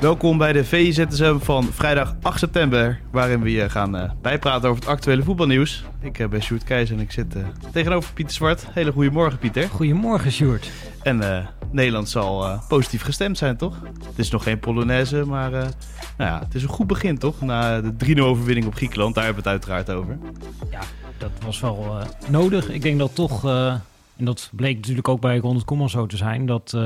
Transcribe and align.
Welkom 0.00 0.38
bij 0.38 0.52
de 0.52 0.64
VIZSM 0.64 1.38
van 1.38 1.64
vrijdag 1.64 2.14
8 2.22 2.38
september, 2.38 3.00
waarin 3.10 3.42
we 3.42 3.50
je 3.50 3.70
gaan 3.70 3.96
eh, 3.96 4.10
bijpraten 4.22 4.68
over 4.68 4.80
het 4.82 4.90
actuele 4.90 5.22
voetbalnieuws. 5.22 5.84
Ik 6.00 6.18
eh, 6.18 6.28
ben 6.28 6.42
Sjoerd 6.42 6.64
Keijs 6.64 6.90
en 6.90 7.00
ik 7.00 7.12
zit 7.12 7.34
eh, 7.36 7.42
tegenover 7.72 8.12
Pieter 8.12 8.34
Zwart. 8.34 8.66
Hele 8.70 8.92
goede 8.92 9.10
morgen, 9.10 9.38
Pieter. 9.38 9.68
Goedemorgen, 9.68 10.32
Sjoerd. 10.32 10.70
En 11.02 11.46
Nederland 11.70 12.08
zal 12.08 12.60
positief 12.68 13.02
gestemd 13.02 13.38
zijn, 13.38 13.56
toch? 13.56 13.76
Het 13.82 14.18
is 14.18 14.30
nog 14.30 14.42
geen 14.42 14.58
Polonaise, 14.58 15.24
maar 15.24 15.50
nou 15.50 15.70
ja, 16.16 16.38
het 16.38 16.54
is 16.54 16.62
een 16.62 16.68
goed 16.68 16.86
begin, 16.86 17.18
toch? 17.18 17.40
Na 17.40 17.80
de 17.80 18.16
3-0 18.16 18.20
overwinning 18.20 18.66
op 18.66 18.74
Griekenland, 18.74 19.14
daar 19.14 19.24
hebben 19.24 19.42
we 19.42 19.50
het 19.50 19.58
uiteraard 19.58 19.98
over. 19.98 20.18
Ja, 20.70 20.80
dat 21.18 21.30
was 21.44 21.60
wel 21.60 21.96
nodig. 22.28 22.68
Ik 22.68 22.82
denk 22.82 22.98
dat 22.98 23.14
toch, 23.14 23.44
en 24.16 24.24
dat 24.24 24.50
bleek 24.52 24.76
natuurlijk 24.76 25.08
ook 25.08 25.20
bij 25.20 25.38
Ronald 25.38 25.64
Koeman 25.64 25.90
zo 25.90 26.06
te 26.06 26.16
zijn, 26.16 26.46
dat 26.46 26.76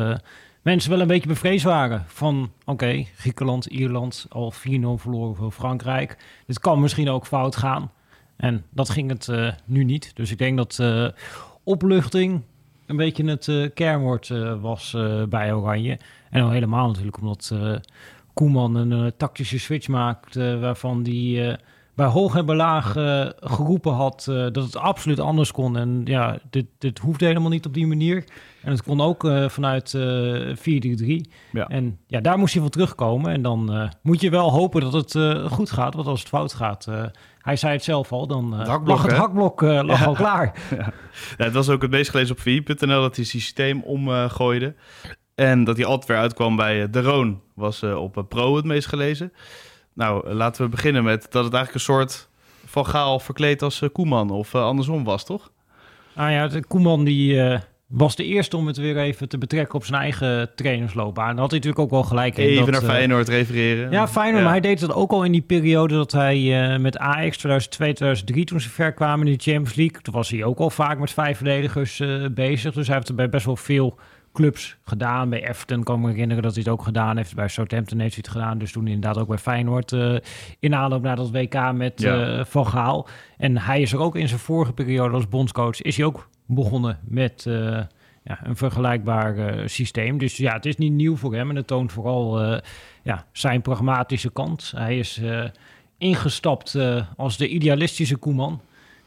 mensen 0.62 0.90
wel 0.90 1.00
een 1.00 1.06
beetje 1.06 1.28
bevreesd 1.28 1.64
waren 1.64 2.04
van, 2.06 2.52
oké, 2.64 3.04
Griekenland, 3.16 3.66
Ierland, 3.66 4.26
al 4.28 4.52
4-0 4.52 4.56
verloren 4.96 5.36
voor 5.36 5.52
Frankrijk. 5.52 6.16
Dit 6.46 6.58
kan 6.58 6.80
misschien 6.80 7.10
ook 7.10 7.26
fout 7.26 7.56
gaan. 7.56 7.90
En 8.40 8.64
dat 8.70 8.90
ging 8.90 9.10
het 9.10 9.28
eh, 9.28 9.52
nu 9.64 9.84
niet. 9.84 10.10
Dus 10.14 10.30
ik 10.30 10.38
denk 10.38 10.56
dat 10.56 10.78
eh, 10.78 11.08
opluchting 11.64 12.42
een 12.86 12.96
beetje 12.96 13.24
het 13.24 13.48
eh, 13.48 13.66
kernwoord 13.74 14.28
was 14.60 14.96
bij 15.28 15.52
Oranje. 15.52 15.98
En 16.30 16.42
al 16.42 16.50
helemaal 16.50 16.86
natuurlijk 16.86 17.18
omdat 17.20 17.54
Koeman 18.32 18.74
een 18.74 19.12
tactische 19.16 19.58
switch 19.58 19.88
maakt... 19.88 20.34
waarvan 20.34 21.02
die 21.02 21.56
bij 22.00 22.08
hoog 22.08 22.34
en 22.36 22.46
bij 22.46 22.56
laag 22.56 22.96
eh, 22.96 23.26
geroepen 23.40 23.92
had 23.92 24.26
eh, 24.28 24.34
dat 24.36 24.54
het 24.64 24.76
absoluut 24.76 25.20
anders 25.20 25.52
kon. 25.52 25.76
En 25.76 26.00
ja, 26.04 26.38
dit, 26.50 26.66
dit 26.78 26.98
hoefde 26.98 27.26
helemaal 27.26 27.50
niet 27.50 27.66
op 27.66 27.74
die 27.74 27.86
manier. 27.86 28.24
En 28.62 28.70
het 28.70 28.82
kon 28.82 29.00
ook 29.00 29.24
eh, 29.24 29.48
vanuit 29.48 29.94
eh 29.94 30.56
4-3-3. 30.56 31.30
Ja. 31.52 31.68
En 31.68 31.98
ja, 32.06 32.20
daar 32.20 32.38
moest 32.38 32.52
hij 32.52 32.62
van 32.62 32.70
terugkomen. 32.70 33.32
En 33.32 33.42
dan 33.42 33.90
moet 34.02 34.20
je 34.20 34.30
wel 34.30 34.50
hopen 34.52 34.80
dat 34.80 34.92
het 34.92 35.18
goed 35.52 35.70
gaat. 35.70 35.94
Want 35.94 36.06
als 36.06 36.20
het 36.20 36.28
fout 36.28 36.52
gaat, 36.54 36.86
hij 37.38 37.56
zei 37.56 37.72
het 37.72 37.84
zelf 37.84 38.12
al, 38.12 38.26
dan 38.26 38.52
Het 38.52 38.68
hakblok, 38.68 38.88
lag 38.96 39.02
het 39.02 39.10
hè? 39.12 39.16
hakblok 39.16 39.60
lag 39.60 39.98
Ja. 40.00 40.04
al 40.06 40.14
klaar. 40.14 40.52
Ja, 41.38 41.44
het 41.44 41.52
was 41.54 41.68
ook 41.68 41.82
het 41.82 41.90
meest 41.90 42.10
gelezen 42.10 42.34
op 42.36 42.40
VI.nl 42.40 43.00
dat 43.00 43.16
hij 43.16 43.24
systeem 43.24 43.82
omgooide. 43.82 44.74
en 45.34 45.64
dat 45.64 45.76
hij 45.76 45.86
altijd 45.86 46.08
weer 46.08 46.18
uitkwam 46.18 46.56
bij 46.56 46.90
De 46.90 47.02
Roon, 47.02 47.40
was 47.54 47.82
op 47.82 48.24
Pro 48.28 48.56
het 48.56 48.64
meest 48.64 48.88
gelezen. 48.88 49.32
Nou, 50.00 50.32
laten 50.32 50.64
we 50.64 50.68
beginnen 50.68 51.04
met 51.04 51.26
dat 51.30 51.44
het 51.44 51.54
eigenlijk 51.54 51.74
een 51.74 51.94
soort 51.94 52.28
van 52.66 52.86
Gaal 52.86 53.18
verkleed 53.20 53.62
als 53.62 53.82
eh, 53.82 53.88
Koeman 53.92 54.30
of 54.30 54.54
eh, 54.54 54.62
andersom 54.62 55.04
was, 55.04 55.24
toch? 55.24 55.50
Nou 56.14 56.30
ja, 56.30 56.48
de 56.48 56.64
Koeman 56.64 57.04
die, 57.04 57.42
eh, 57.42 57.60
was 57.86 58.16
de 58.16 58.24
eerste 58.24 58.56
om 58.56 58.66
het 58.66 58.76
weer 58.76 58.96
even 58.98 59.28
te 59.28 59.38
betrekken 59.38 59.74
op 59.74 59.84
zijn 59.84 60.00
eigen 60.00 60.50
trainersloopbaan. 60.54 61.30
Daar 61.30 61.40
had 61.40 61.50
hij 61.50 61.58
natuurlijk 61.58 61.84
ook 61.84 61.90
wel 61.90 62.02
gelijk 62.02 62.36
in. 62.36 62.44
Even 62.44 62.72
dat, 62.72 62.82
naar 62.82 62.90
Feyenoord 62.90 63.28
refereren. 63.28 63.90
Ja, 63.90 64.08
Feyenoord, 64.08 64.36
Ja. 64.36 64.42
maar 64.42 64.52
hij 64.52 64.60
deed 64.60 64.80
dat 64.80 64.92
ook 64.92 65.10
al 65.10 65.24
in 65.24 65.32
die 65.32 65.40
periode 65.42 65.94
dat 65.94 66.12
hij 66.12 66.78
met 66.78 66.98
Ajax 66.98 67.36
2002, 67.36 67.92
2003, 67.92 68.44
toen 68.44 68.60
ze 68.60 68.68
ver 68.68 68.92
kwamen 68.92 69.26
in 69.26 69.32
de 69.32 69.42
Champions 69.42 69.74
League. 69.74 70.02
Toen 70.02 70.14
was 70.14 70.30
hij 70.30 70.44
ook 70.44 70.58
al 70.58 70.70
vaak 70.70 70.98
met 70.98 71.10
vijf 71.10 71.36
verdedigers 71.36 72.02
bezig. 72.30 72.74
Dus 72.74 72.86
hij 72.86 72.96
heeft 72.96 73.08
er 73.08 73.14
bij 73.14 73.28
best 73.28 73.46
wel 73.46 73.56
veel 73.56 73.98
clubs 74.32 74.76
gedaan. 74.84 75.30
Bij 75.30 75.48
Everton 75.48 75.82
kan 75.84 75.96
ik 75.96 76.02
me 76.04 76.10
herinneren 76.10 76.42
dat 76.42 76.54
hij 76.54 76.62
het 76.62 76.72
ook 76.72 76.82
gedaan 76.82 77.16
heeft. 77.16 77.34
Bij 77.34 77.48
Southampton 77.48 77.98
heeft 77.98 78.14
hij 78.14 78.22
het 78.26 78.32
gedaan. 78.36 78.58
Dus 78.58 78.72
toen 78.72 78.86
inderdaad 78.86 79.18
ook 79.22 79.28
bij 79.28 79.38
Feyenoord 79.38 79.92
eh, 79.92 80.16
in 80.58 80.74
aanloop 80.74 81.02
naar 81.02 81.16
dat 81.16 81.30
WK 81.30 81.72
met 81.72 82.00
Ja. 82.00 82.38
eh, 82.38 82.44
Van 82.44 82.66
Gaal. 82.66 83.08
En 83.36 83.58
hij 83.58 83.80
is 83.80 83.92
er 83.92 83.98
ook 83.98 84.16
in 84.16 84.28
zijn 84.28 84.40
vorige 84.40 84.72
periode 84.72 85.14
als 85.14 85.28
bondscoach, 85.28 85.80
is 85.82 85.96
hij 85.96 86.06
ook 86.06 86.28
begonnen 86.46 86.98
met... 87.04 87.46
eh, 87.46 87.80
ja, 88.24 88.38
een 88.42 88.56
vergelijkbaar 88.56 89.62
systeem. 89.68 90.18
Dus 90.18 90.36
ja, 90.36 90.52
het 90.52 90.66
is 90.66 90.76
niet 90.76 90.92
nieuw 90.92 91.16
voor 91.16 91.34
hem. 91.34 91.50
En 91.50 91.56
het 91.56 91.66
toont 91.66 91.92
vooral 91.92 92.40
ja, 93.02 93.26
zijn 93.32 93.62
pragmatische 93.62 94.30
kant. 94.32 94.72
Hij 94.76 94.98
is 94.98 95.20
ingestapt 95.98 96.76
als 97.16 97.36
de 97.36 97.48
idealistische 97.48 98.16
Koeman. 98.16 98.60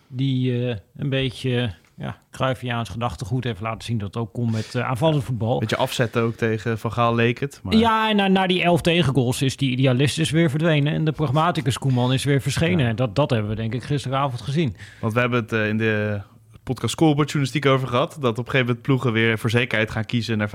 Die 0.08 0.54
een 0.96 1.10
beetje 1.10 1.74
ja, 1.98 2.18
Cruyffiaans 2.32 2.90
gedachtegoed 2.90 3.44
heeft 3.44 3.62
laten 3.62 3.84
zien 3.84 3.98
dat 3.98 4.14
het 4.14 4.24
ook 4.24 4.34
kon 4.34 4.52
met 4.52 4.74
uh, 4.76 4.90
aanvallend 4.90 5.24
voetbal. 5.24 5.60
Beetje 5.60 5.78
afzetten 5.78 6.22
ook 6.22 6.36
tegen 6.36 6.80
Van 6.80 6.92
Gaal 6.92 7.16
leek 7.16 7.40
het. 7.40 7.60
Maar... 7.64 7.76
Ja, 7.76 8.10
en 8.10 8.16
na, 8.16 8.28
na 8.28 8.48
die 8.48 8.64
elf 8.64 8.82
tegengoals 8.82 9.42
is 9.42 9.58
die 9.58 9.72
idealist 9.72 10.20
is 10.20 10.32
weer 10.32 10.50
verdwenen. 10.50 10.94
En 10.94 11.06
de 11.06 11.12
pragmaticus 11.12 11.78
Koeman 11.78 12.14
is 12.14 12.24
weer 12.24 12.42
verschenen. 12.42 12.80
Ja. 12.80 12.88
En 12.88 12.96
dat, 12.96 13.16
dat 13.16 13.30
hebben 13.30 13.50
we 13.50 13.56
denk 13.56 13.74
ik 13.74 13.84
gisteravond 13.84 14.42
gezien. 14.42 14.76
Want 15.02 15.14
we 15.14 15.20
hebben 15.20 15.42
het 15.42 15.52
eh, 15.52 15.68
in 15.68 15.78
de 15.78 16.22
podcast 16.64 16.94
Scoreboard 16.94 17.32
journalistiek 17.32 17.66
over 17.66 17.88
gehad. 17.88 18.18
Dat 18.20 18.32
op 18.32 18.46
een 18.46 18.52
gegeven 18.52 18.66
moment 18.66 18.82
ploegen 18.82 19.12
weer 19.12 19.40
voor 19.40 19.50
zekerheid 19.50 19.92
gaan 19.92 20.06
kiezen 20.06 20.38
naar 20.38 20.50
5-3-2. 20.50 20.52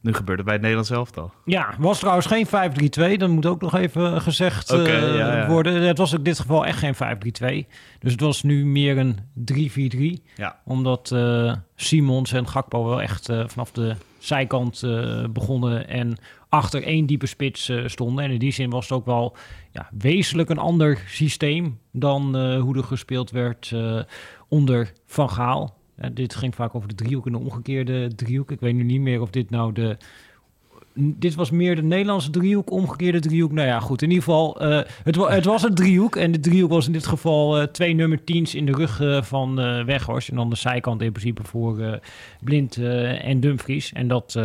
Nu 0.00 0.14
gebeurt 0.14 0.36
het 0.36 0.44
bij 0.44 0.52
het 0.54 0.62
Nederlands 0.62 0.90
elftal. 0.90 1.32
Ja, 1.44 1.74
was 1.78 1.98
trouwens 1.98 2.26
geen 2.26 2.46
5-3-2. 2.46 3.16
Dat 3.16 3.28
moet 3.28 3.46
ook 3.46 3.60
nog 3.60 3.74
even 3.74 4.20
gezegd 4.22 4.70
eh, 4.70 4.86
ja, 4.86 5.36
ja. 5.36 5.48
worden. 5.48 5.82
Het 5.82 5.98
was 5.98 6.12
ook 6.12 6.18
in 6.18 6.24
dit 6.24 6.40
geval 6.40 6.66
echt 6.66 6.78
geen 6.78 6.94
5-3-2. 7.64 7.68
Dus 7.98 8.12
het 8.12 8.20
was 8.20 8.42
nu 8.42 8.66
meer 8.66 8.98
een 8.98 9.18
3-4-3. 10.20 10.32
Ja. 10.36 10.58
Omdat 10.64 11.10
eh, 11.10 11.54
Simons 11.76 12.32
en 12.32 12.48
Gakpo 12.48 12.84
wel 12.84 13.02
echt 13.02 13.28
eh, 13.28 13.48
vanaf 13.48 13.70
de 13.70 13.96
zijkant 14.18 14.82
eh, 14.82 15.24
begonnen 15.30 15.88
en 15.88 16.18
achter 16.52 16.82
één 16.82 17.06
diepe 17.06 17.26
spits 17.26 17.68
eh, 17.68 17.86
stonden. 17.86 18.24
En 18.24 18.30
in 18.30 18.38
die 18.38 18.52
zin 18.52 18.70
was 18.70 18.88
het 18.88 18.98
ook 18.98 19.06
wel 19.06 19.36
ja, 19.70 19.88
wezenlijk 19.98 20.50
een 20.50 20.58
ander 20.58 21.02
systeem 21.06 21.78
dan 21.92 22.36
eh, 22.36 22.60
hoe 22.60 22.76
er 22.76 22.84
gespeeld 22.84 23.30
werd 23.30 23.70
eh, 23.74 24.00
onder 24.48 24.92
Van 25.06 25.30
Gaal. 25.30 25.76
Dit 26.12 26.34
ging 26.34 26.54
vaak 26.54 26.74
over 26.74 26.88
de 26.88 26.94
driehoek 26.94 27.26
en 27.26 27.32
de 27.32 27.38
omgekeerde 27.38 28.14
driehoek. 28.14 28.50
Ik 28.50 28.60
weet 28.60 28.74
nu 28.74 28.82
niet 28.82 29.00
meer 29.00 29.20
of 29.20 29.30
dit 29.30 29.50
nou 29.50 29.72
de... 29.72 29.96
Dit 30.94 31.34
was 31.34 31.50
meer 31.50 31.76
de 31.76 31.82
Nederlandse 31.82 32.30
driehoek, 32.30 32.70
omgekeerde 32.70 33.20
driehoek. 33.20 33.52
Nou 33.52 33.66
ja, 33.68 33.80
goed. 33.80 34.02
In 34.02 34.08
ieder 34.10 34.24
geval, 34.24 34.56
het, 35.02 35.16
wa- 35.16 35.30
het 35.30 35.44
was 35.44 35.62
een 35.62 35.74
driehoek. 35.74 36.16
En 36.16 36.32
de 36.32 36.40
driehoek 36.40 36.70
was 36.70 36.86
in 36.86 36.92
dit 36.92 37.06
geval 37.06 37.70
twee 37.70 37.94
nummer 37.94 38.20
10's 38.20 38.54
in 38.54 38.66
de 38.66 38.72
rug 38.72 39.24
van 39.26 39.54
Weghorst. 39.84 40.28
En 40.28 40.36
dan 40.36 40.50
de 40.50 40.56
zijkant 40.56 41.02
in 41.02 41.12
principe 41.12 41.44
voor 41.44 42.00
Blind 42.40 42.76
en 43.22 43.40
Dumfries. 43.40 43.92
En 43.92 44.08
dat 44.08 44.38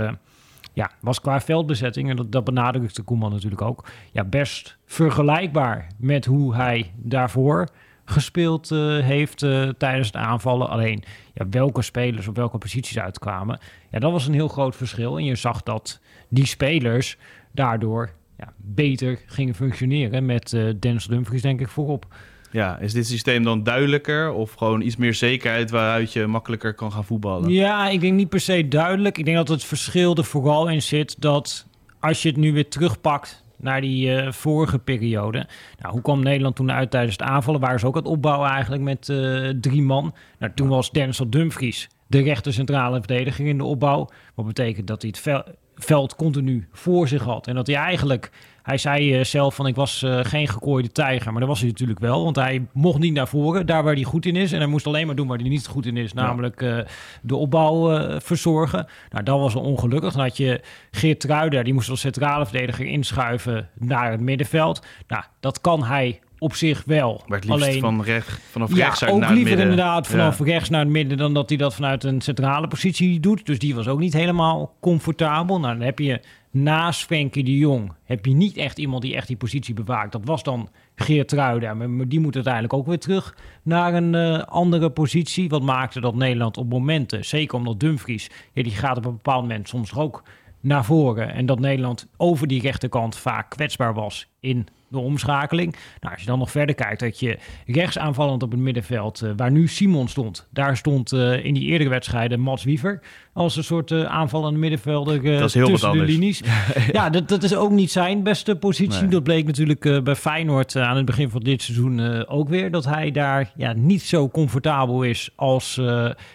ja, 0.78 0.92
was 1.00 1.22
qua 1.22 1.42
veldbezetting, 1.42 2.10
en 2.10 2.16
dat, 2.16 2.32
dat 2.32 2.44
benadrukte 2.44 3.02
Koeman 3.02 3.32
natuurlijk 3.32 3.62
ook, 3.62 3.86
ja, 4.12 4.24
best 4.24 4.78
vergelijkbaar 4.86 5.88
met 5.98 6.26
hoe 6.26 6.56
hij 6.56 6.92
daarvoor 6.96 7.68
gespeeld 8.06 8.72
eh, 8.72 9.00
heeft 9.00 9.44
eh, 9.44 9.70
tijdens 9.78 10.08
het 10.08 10.16
aanvallen. 10.16 10.70
Alleen 10.70 11.04
ja, 11.34 11.50
welke 11.50 11.82
spelers 11.82 12.28
op 12.28 12.36
welke 12.36 12.58
posities 12.58 13.00
uitkwamen, 13.00 13.60
ja, 13.92 14.00
dat 14.00 14.12
was 14.12 14.28
een 14.28 14.34
heel 14.34 14.48
groot 14.48 14.76
verschil. 14.76 15.18
En 15.18 15.26
je 15.26 15.36
zag 15.36 15.64
dat 15.64 16.00
die 16.30 16.46
spelers 16.46 17.18
daardoor 17.52 18.10
ja, 18.38 18.54
beter 18.58 19.20
gingen 19.26 19.56
functioneren 19.56 20.26
met 20.26 20.54
eh 20.54 20.74
Dennis 20.80 21.06
Dumfries 21.06 21.42
denk 21.42 21.60
ik 21.60 21.70
voorop. 21.70 22.06
Ja, 22.52 22.78
is 22.80 22.94
dit 22.94 23.08
systeem 23.08 23.44
dan 23.44 23.64
duidelijker 23.64 24.32
of 24.32 24.54
gewoon 24.54 24.82
iets 24.82 24.96
meer 24.96 25.14
zekerheid 25.14 25.70
waaruit 25.72 26.14
je 26.14 26.28
makkelijker 26.28 26.74
kan 26.74 26.92
gaan 26.92 27.04
voetballen? 27.06 27.50
Ja, 27.50 27.90
ik 27.90 28.02
denk 28.02 28.14
niet 28.14 28.30
per 28.30 28.40
se 28.40 28.68
duidelijk. 28.68 29.18
Ik 29.18 29.26
denk 29.26 29.38
dat 29.38 29.48
het 29.48 29.64
verschil 29.64 30.16
er 30.16 30.24
vooral 30.24 30.70
in 30.70 30.82
zit 30.82 31.22
dat 31.22 31.66
als 32.00 32.22
je 32.22 32.30
het 32.30 32.38
nu 32.38 32.54
weer 32.54 32.70
terugpakt 32.70 33.44
naar 33.58 33.82
die 33.82 34.16
eh, 34.16 34.32
vorige 34.32 34.80
periode. 34.80 35.48
Nou, 35.80 35.94
hoe 35.94 36.02
kwam 36.02 36.24
Nederland 36.24 36.56
toen 36.56 36.72
uit 36.72 36.92
tijdens 36.92 37.18
het 37.18 37.28
aanvallen? 37.28 37.60
Waren 37.60 37.80
ze 37.80 37.86
ook 37.88 37.96
aan 37.96 38.02
het 38.04 38.12
opbouwen 38.12 38.50
eigenlijk 38.50 38.82
met 38.84 39.10
eh, 39.10 39.50
drie 39.62 39.82
man? 39.82 40.14
Nou, 40.40 40.52
toen 40.56 40.68
was 40.68 40.92
Denzel 40.92 41.30
Dumfries 41.30 41.90
de 42.08 42.22
rechter 42.22 42.54
centrale 42.54 42.98
verdediger 42.98 43.46
in 43.46 43.58
de 43.58 43.64
opbouw. 43.64 44.10
Wat 44.36 44.46
betekent 44.46 44.88
dat 44.88 45.02
hij 45.02 45.12
het, 45.12 45.20
vel- 45.20 45.44
veld 45.76 46.16
continu 46.16 46.68
voor 46.72 47.08
zich 47.08 47.24
had. 47.24 47.48
En 47.48 47.56
dat 47.56 47.68
hij 47.68 47.76
eigenlijk, 47.76 48.32
hij 48.68 48.78
zei 48.78 49.14
eh, 49.14 49.24
zelf 49.24 49.56
van 49.56 49.68
ik 49.68 49.76
was 49.76 50.04
eh, 50.04 50.20
geen 50.22 50.48
gekooide 50.48 50.92
tijger, 50.92 51.32
maar 51.32 51.40
dat 51.40 51.50
was 51.50 51.60
hij 51.60 51.68
natuurlijk 51.70 52.00
wel. 52.00 52.24
Want 52.24 52.36
hij 52.36 52.66
mocht 52.74 53.00
niet 53.00 53.14
naar 53.14 53.28
voren, 53.28 53.66
daar 53.66 53.84
waar 53.84 53.94
hij 53.94 54.04
goed 54.04 54.26
in 54.26 54.36
is. 54.36 54.52
En 54.52 54.58
hij 54.58 54.68
moest 54.68 54.88
alleen 54.88 55.06
maar 55.06 55.16
doen 55.16 55.28
waar 55.28 55.38
hij 55.38 55.50
niet 55.50 55.68
goed 55.68 55.86
in 55.86 55.98
is, 55.98 56.14
namelijk 56.14 56.62
eh, 56.62 56.78
de 57.22 57.36
opbouw 57.36 58.00
verzorgen. 58.20 58.88
Nou, 59.10 59.24
dat 59.24 59.40
was 59.40 59.54
wel 59.54 59.64
ongelukkig. 59.64 60.14
Dan 60.14 60.22
had 60.22 60.38
je 60.38 60.62
Geert 60.92 61.20
Truider, 61.20 61.64
die 61.64 61.74
moest 61.74 61.90
als 61.90 62.00
centrale 62.00 62.46
verdediger 62.46 62.86
inschuiven 62.86 63.70
naar 63.80 64.12
het 64.12 64.20
middenveld. 64.22 64.86
Nou, 65.08 65.24
dat 65.40 65.62
kan 65.62 65.84
hij 65.84 66.20
op 66.40 66.54
zich 66.56 66.84
wel. 66.86 67.24
Maar 67.28 67.38
het 67.40 67.48
liefst 67.50 67.64
Alleen, 67.68 67.80
van 67.80 68.04
recht, 68.04 68.40
vanaf 68.52 68.76
ja, 68.76 68.86
rechts 68.86 69.04
ook 69.06 69.20
naar 69.20 69.28
het 69.30 69.38
liever 69.38 69.56
midden. 69.58 69.70
inderdaad 69.72 70.08
vanaf 70.08 70.40
Ja. 70.40 70.46
rechts 70.46 70.70
naar 70.70 70.80
het 70.80 70.90
midden 70.90 71.18
dan 71.18 71.34
dat 71.34 71.50
hij 71.50 71.58
dat 71.58 71.74
vanuit 71.76 72.04
een 72.04 72.22
centrale 72.22 72.68
positie 72.68 73.20
doet. 73.20 73.46
Dus 73.46 73.60
die 73.60 73.76
was 73.76 73.88
ook 73.88 74.00
niet 74.00 74.14
helemaal 74.14 74.76
comfortabel. 74.82 75.60
Nou, 75.60 75.74
dan 75.78 75.86
heb 75.86 76.00
je 76.00 76.22
naast 76.52 77.06
Frenkie 77.06 77.44
de 77.44 77.58
Jong 77.58 77.92
heb 78.04 78.26
je 78.26 78.34
niet 78.34 78.58
echt 78.58 78.78
iemand 78.78 79.02
die 79.02 79.16
echt 79.16 79.28
die 79.28 79.38
positie 79.38 79.74
bewaakt. 79.74 80.12
Dat 80.12 80.26
was 80.26 80.44
dan 80.44 80.70
Geert 80.96 81.28
Truida, 81.28 81.74
maar 81.74 81.90
maar 81.90 82.08
die 82.08 82.20
moet 82.20 82.36
uiteindelijk 82.36 82.74
ook 82.74 82.88
weer 82.88 83.00
terug 83.00 83.36
naar 83.64 83.94
een 83.94 84.16
eh, 84.16 84.44
andere 84.44 84.90
positie. 84.90 85.50
Wat 85.50 85.62
maakte 85.62 86.00
dat 86.00 86.16
Nederland 86.16 86.58
op 86.58 86.70
momenten, 86.70 87.26
zeker 87.26 87.58
omdat 87.58 87.80
Dumfries, 87.80 88.30
ja, 88.54 88.64
die 88.64 88.72
gaat 88.72 88.98
op 88.98 89.06
een 89.06 89.12
bepaald 89.12 89.42
moment 89.42 89.68
soms 89.68 89.96
ook 89.96 90.24
naar 90.60 90.86
voren. 90.86 91.34
En 91.34 91.46
dat 91.46 91.60
Nederland 91.60 92.08
over 92.18 92.48
die 92.48 92.62
rechterkant 92.62 93.18
vaak 93.18 93.50
kwetsbaar 93.50 93.94
was 93.94 94.28
in 94.40 94.68
de 94.88 95.00
omschakeling. 95.00 95.76
Nou, 96.00 96.14
als 96.14 96.22
je 96.22 96.28
dan 96.28 96.40
nog 96.40 96.52
verder 96.52 96.76
kijkt, 96.76 97.00
dat 97.00 97.20
je 97.20 97.38
rechts 97.66 97.98
aanvallend 97.98 98.44
op 98.44 98.52
het 98.52 98.60
middenveld, 98.60 99.22
eh, 99.22 99.32
waar 99.36 99.52
nu 99.52 99.68
Simon 99.68 100.08
stond, 100.08 100.48
daar 100.50 100.78
stond 100.78 101.12
eh, 101.12 101.46
in 101.46 101.54
die 101.54 101.64
eerdere 101.64 101.90
wedstrijden 101.90 102.40
Mats 102.40 102.64
Wiever 102.64 103.02
als 103.34 103.56
een 103.56 103.64
soort 103.64 103.92
eh, 103.92 104.04
aanvallende 104.04 104.60
middenvelder 104.60 105.24
Dat 105.24 105.48
is 105.48 105.54
heel 105.54 105.68
tussen 105.68 105.92
de 105.92 106.04
linies. 106.04 106.42
ja, 106.92 107.10
dat, 107.10 107.28
dat 107.28 107.44
is 107.44 107.56
ook 107.56 107.72
niet 107.72 107.92
zijn 107.92 108.24
beste 108.24 108.56
positie. 108.56 109.02
Nee. 109.02 109.10
Dat 109.10 109.24
bleek 109.24 109.46
natuurlijk 109.46 110.04
bij 110.04 110.16
Feyenoord 110.16 110.76
aan 110.76 110.96
het 110.96 111.06
begin 111.06 111.30
van 111.30 111.42
dit 111.42 111.62
seizoen 111.62 112.26
ook 112.28 112.50
weer. 112.50 112.72
Dat 112.72 112.86
hij 112.86 113.12
daar 113.12 113.52
ja, 113.56 113.74
niet 113.74 114.02
zo 114.02 114.30
comfortabel 114.30 115.04
is 115.04 115.30
als 115.36 115.76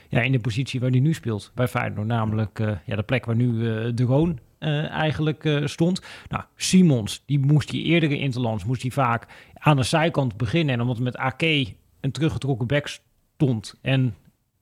ja, 0.08 0.20
in 0.20 0.32
de 0.32 0.38
positie 0.38 0.80
waar 0.80 0.90
hij 0.90 1.00
nu 1.00 1.14
speelt 1.14 1.50
bij 1.54 1.68
Feyenoord. 1.68 2.06
Namelijk 2.06 2.58
ja, 2.84 2.96
de 2.96 3.02
plek 3.02 3.24
waar 3.24 3.36
nu 3.36 3.58
de 3.94 4.04
Roon 4.04 4.38
eh, 4.62 4.90
eigenlijk 4.90 5.44
eh, 5.44 5.66
stond. 5.66 6.02
Nou, 6.28 6.44
Simons, 6.56 7.22
die 7.26 7.38
moest 7.38 7.70
die 7.70 7.84
eerdere 7.84 8.18
interlands, 8.18 8.64
moest 8.64 8.82
hij 8.82 8.90
vaak 8.90 9.26
aan 9.54 9.76
de 9.76 9.82
zijkant 9.82 10.36
beginnen. 10.36 10.74
En 10.74 10.80
omdat 10.80 10.98
met 10.98 11.16
AK 11.16 11.42
een 11.42 12.12
teruggetrokken 12.12 12.66
back 12.66 12.98
stond 13.36 13.74
en 13.82 14.14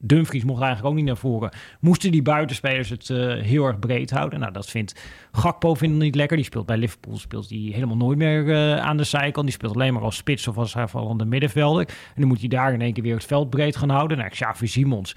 Dumfries 0.02 0.44
mocht 0.44 0.62
eigenlijk 0.62 0.90
ook 0.90 0.96
niet 0.98 1.06
naar 1.06 1.16
voren. 1.16 1.50
Moesten 1.80 2.10
die 2.10 2.22
buitenspelers 2.22 2.88
het 2.88 3.10
eh, 3.10 3.16
heel 3.34 3.64
erg 3.64 3.78
breed 3.78 4.10
houden. 4.10 4.40
Nou, 4.40 4.52
dat 4.52 4.70
vindt 4.70 5.00
Gakpo 5.32 5.74
vindt 5.74 5.98
niet 5.98 6.14
lekker. 6.14 6.36
Die 6.36 6.46
speelt 6.46 6.66
bij 6.66 6.76
Liverpool 6.76 7.18
speelt 7.18 7.48
die 7.48 7.74
helemaal 7.74 7.96
nooit 7.96 8.18
meer 8.18 8.78
aan 8.78 8.96
de 8.96 9.04
zijkant. 9.04 9.46
Die 9.46 9.54
speelt 9.54 9.74
alleen 9.74 9.92
maar 9.92 10.02
als 10.02 10.16
spits 10.16 10.48
of 10.48 10.58
als 10.58 10.76
aanvallende 10.76 11.24
middenvelder. 11.24 11.88
En 11.88 12.20
dan 12.20 12.28
moet 12.28 12.40
hij 12.40 12.48
daar 12.48 12.72
in 12.72 12.80
één 12.80 12.92
keer 12.92 13.02
weer 13.02 13.14
het 13.14 13.24
veld 13.24 13.50
breed 13.50 13.76
gaan 13.76 13.90
houden. 13.90 14.18
Nou, 14.18 14.30
Xavi 14.30 14.66
Simons, 14.66 15.16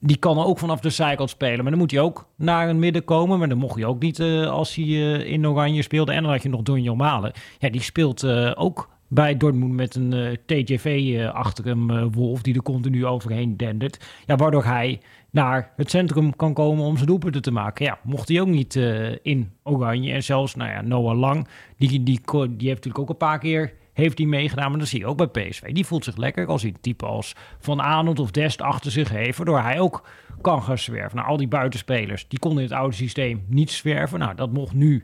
die 0.00 0.16
kan 0.16 0.38
ook 0.38 0.58
vanaf 0.58 0.80
de 0.80 0.90
zijkant 0.90 1.30
spelen. 1.30 1.62
Maar 1.62 1.70
dan 1.70 1.80
moet 1.80 1.90
hij 1.90 2.00
ook 2.00 2.28
naar 2.36 2.68
een 2.68 2.78
midden 2.78 3.04
komen. 3.04 3.38
Maar 3.38 3.48
dan 3.48 3.58
mocht 3.58 3.74
hij 3.74 3.84
ook 3.84 4.00
niet 4.00 4.18
eh, 4.18 4.46
als 4.46 4.74
hij 4.74 4.84
eh, 4.84 5.32
in 5.32 5.46
Oranje 5.46 5.82
speelde. 5.82 6.12
En 6.12 6.22
dan 6.22 6.32
had 6.32 6.42
je 6.42 6.48
nog 6.48 6.62
Donjo 6.62 6.96
Malen. 6.96 7.32
Ja, 7.58 7.70
die 7.70 7.82
speelt 7.82 8.22
eh, 8.22 8.52
ook 8.54 8.88
bij 9.08 9.36
Dortmund 9.36 9.72
met 9.72 9.94
een 9.94 10.38
TJV 10.46 11.18
achter 11.32 11.64
hem, 11.64 12.10
Wolf, 12.12 12.42
die 12.42 12.54
er 12.54 12.62
continu 12.62 13.06
overheen 13.06 13.56
dendert. 13.56 14.04
Ja, 14.26 14.36
waardoor 14.36 14.64
hij 14.64 15.00
naar 15.30 15.72
het 15.76 15.90
centrum 15.90 16.36
kan 16.36 16.54
komen 16.54 16.84
om 16.84 16.94
zijn 16.94 17.06
doelpunten 17.06 17.42
te 17.42 17.50
maken. 17.50 17.84
Ja, 17.84 17.98
mocht 18.02 18.28
hij 18.28 18.40
ook 18.40 18.46
niet 18.46 18.74
in 19.22 19.52
Oranje. 19.62 20.12
En 20.12 20.22
zelfs, 20.22 20.54
nou 20.54 20.70
ja, 20.70 20.80
Noah 20.80 21.18
Lang, 21.18 21.48
die, 21.76 21.88
die, 21.88 22.02
die 22.02 22.20
heeft 22.40 22.60
natuurlijk 22.60 22.98
ook 22.98 23.08
een 23.08 23.16
paar 23.16 23.38
keer 23.38 23.72
heeft 23.96 24.18
hij 24.18 24.26
meegedaan. 24.26 24.70
Maar 24.70 24.78
dat 24.78 24.88
zie 24.88 24.98
je 24.98 25.06
ook 25.06 25.32
bij 25.32 25.48
PSV. 25.48 25.72
Die 25.72 25.86
voelt 25.86 26.04
zich 26.04 26.16
lekker 26.16 26.46
als 26.46 26.62
hij 26.62 26.70
een 26.70 26.80
type 26.80 27.06
als 27.06 27.34
Van 27.58 27.82
Aanholt 27.82 28.18
of 28.18 28.30
Dest 28.30 28.62
achter 28.62 28.90
zich 28.90 29.08
heeft. 29.08 29.36
Waardoor 29.36 29.60
hij 29.60 29.80
ook 29.80 30.08
kan 30.40 30.62
gaan 30.62 30.78
zwerven. 30.78 31.16
Nou, 31.16 31.28
al 31.28 31.36
die 31.36 31.48
buitenspelers, 31.48 32.28
die 32.28 32.38
konden 32.38 32.62
in 32.62 32.68
het 32.68 32.78
oude 32.78 32.94
systeem 32.94 33.44
niet 33.48 33.70
zwerven. 33.70 34.18
Nou, 34.18 34.34
dat 34.34 34.52
mocht 34.52 34.74
nu 34.74 35.02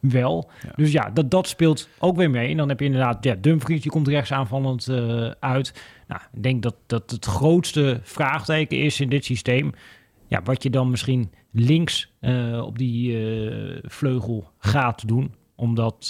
wel. 0.00 0.50
Dus 0.74 0.92
ja, 0.92 1.10
dat, 1.10 1.30
dat 1.30 1.48
speelt 1.48 1.88
ook 1.98 2.16
weer 2.16 2.30
mee. 2.30 2.50
En 2.50 2.56
dan 2.56 2.68
heb 2.68 2.80
je 2.80 2.86
inderdaad 2.86 3.24
ja, 3.24 3.34
Dumfries, 3.34 3.82
die 3.82 3.90
komt 3.90 4.08
rechts 4.08 4.32
aanvallend 4.32 4.88
eh, 4.88 5.30
uit. 5.40 5.82
Nou, 6.08 6.20
ik 6.32 6.42
denk 6.42 6.62
dat 6.62 6.74
dat 6.86 7.10
het 7.10 7.24
grootste 7.24 8.00
vraagteken 8.02 8.78
is 8.78 9.00
in 9.00 9.08
dit 9.08 9.24
systeem. 9.24 9.72
Ja, 10.26 10.42
wat 10.44 10.62
je 10.62 10.70
dan 10.70 10.90
misschien 10.90 11.30
links 11.50 12.12
eh, 12.20 12.62
op 12.64 12.78
die 12.78 13.18
eh, 13.18 13.78
vleugel 13.82 14.50
gaat 14.58 15.08
doen. 15.08 15.34
Omdat 15.54 16.06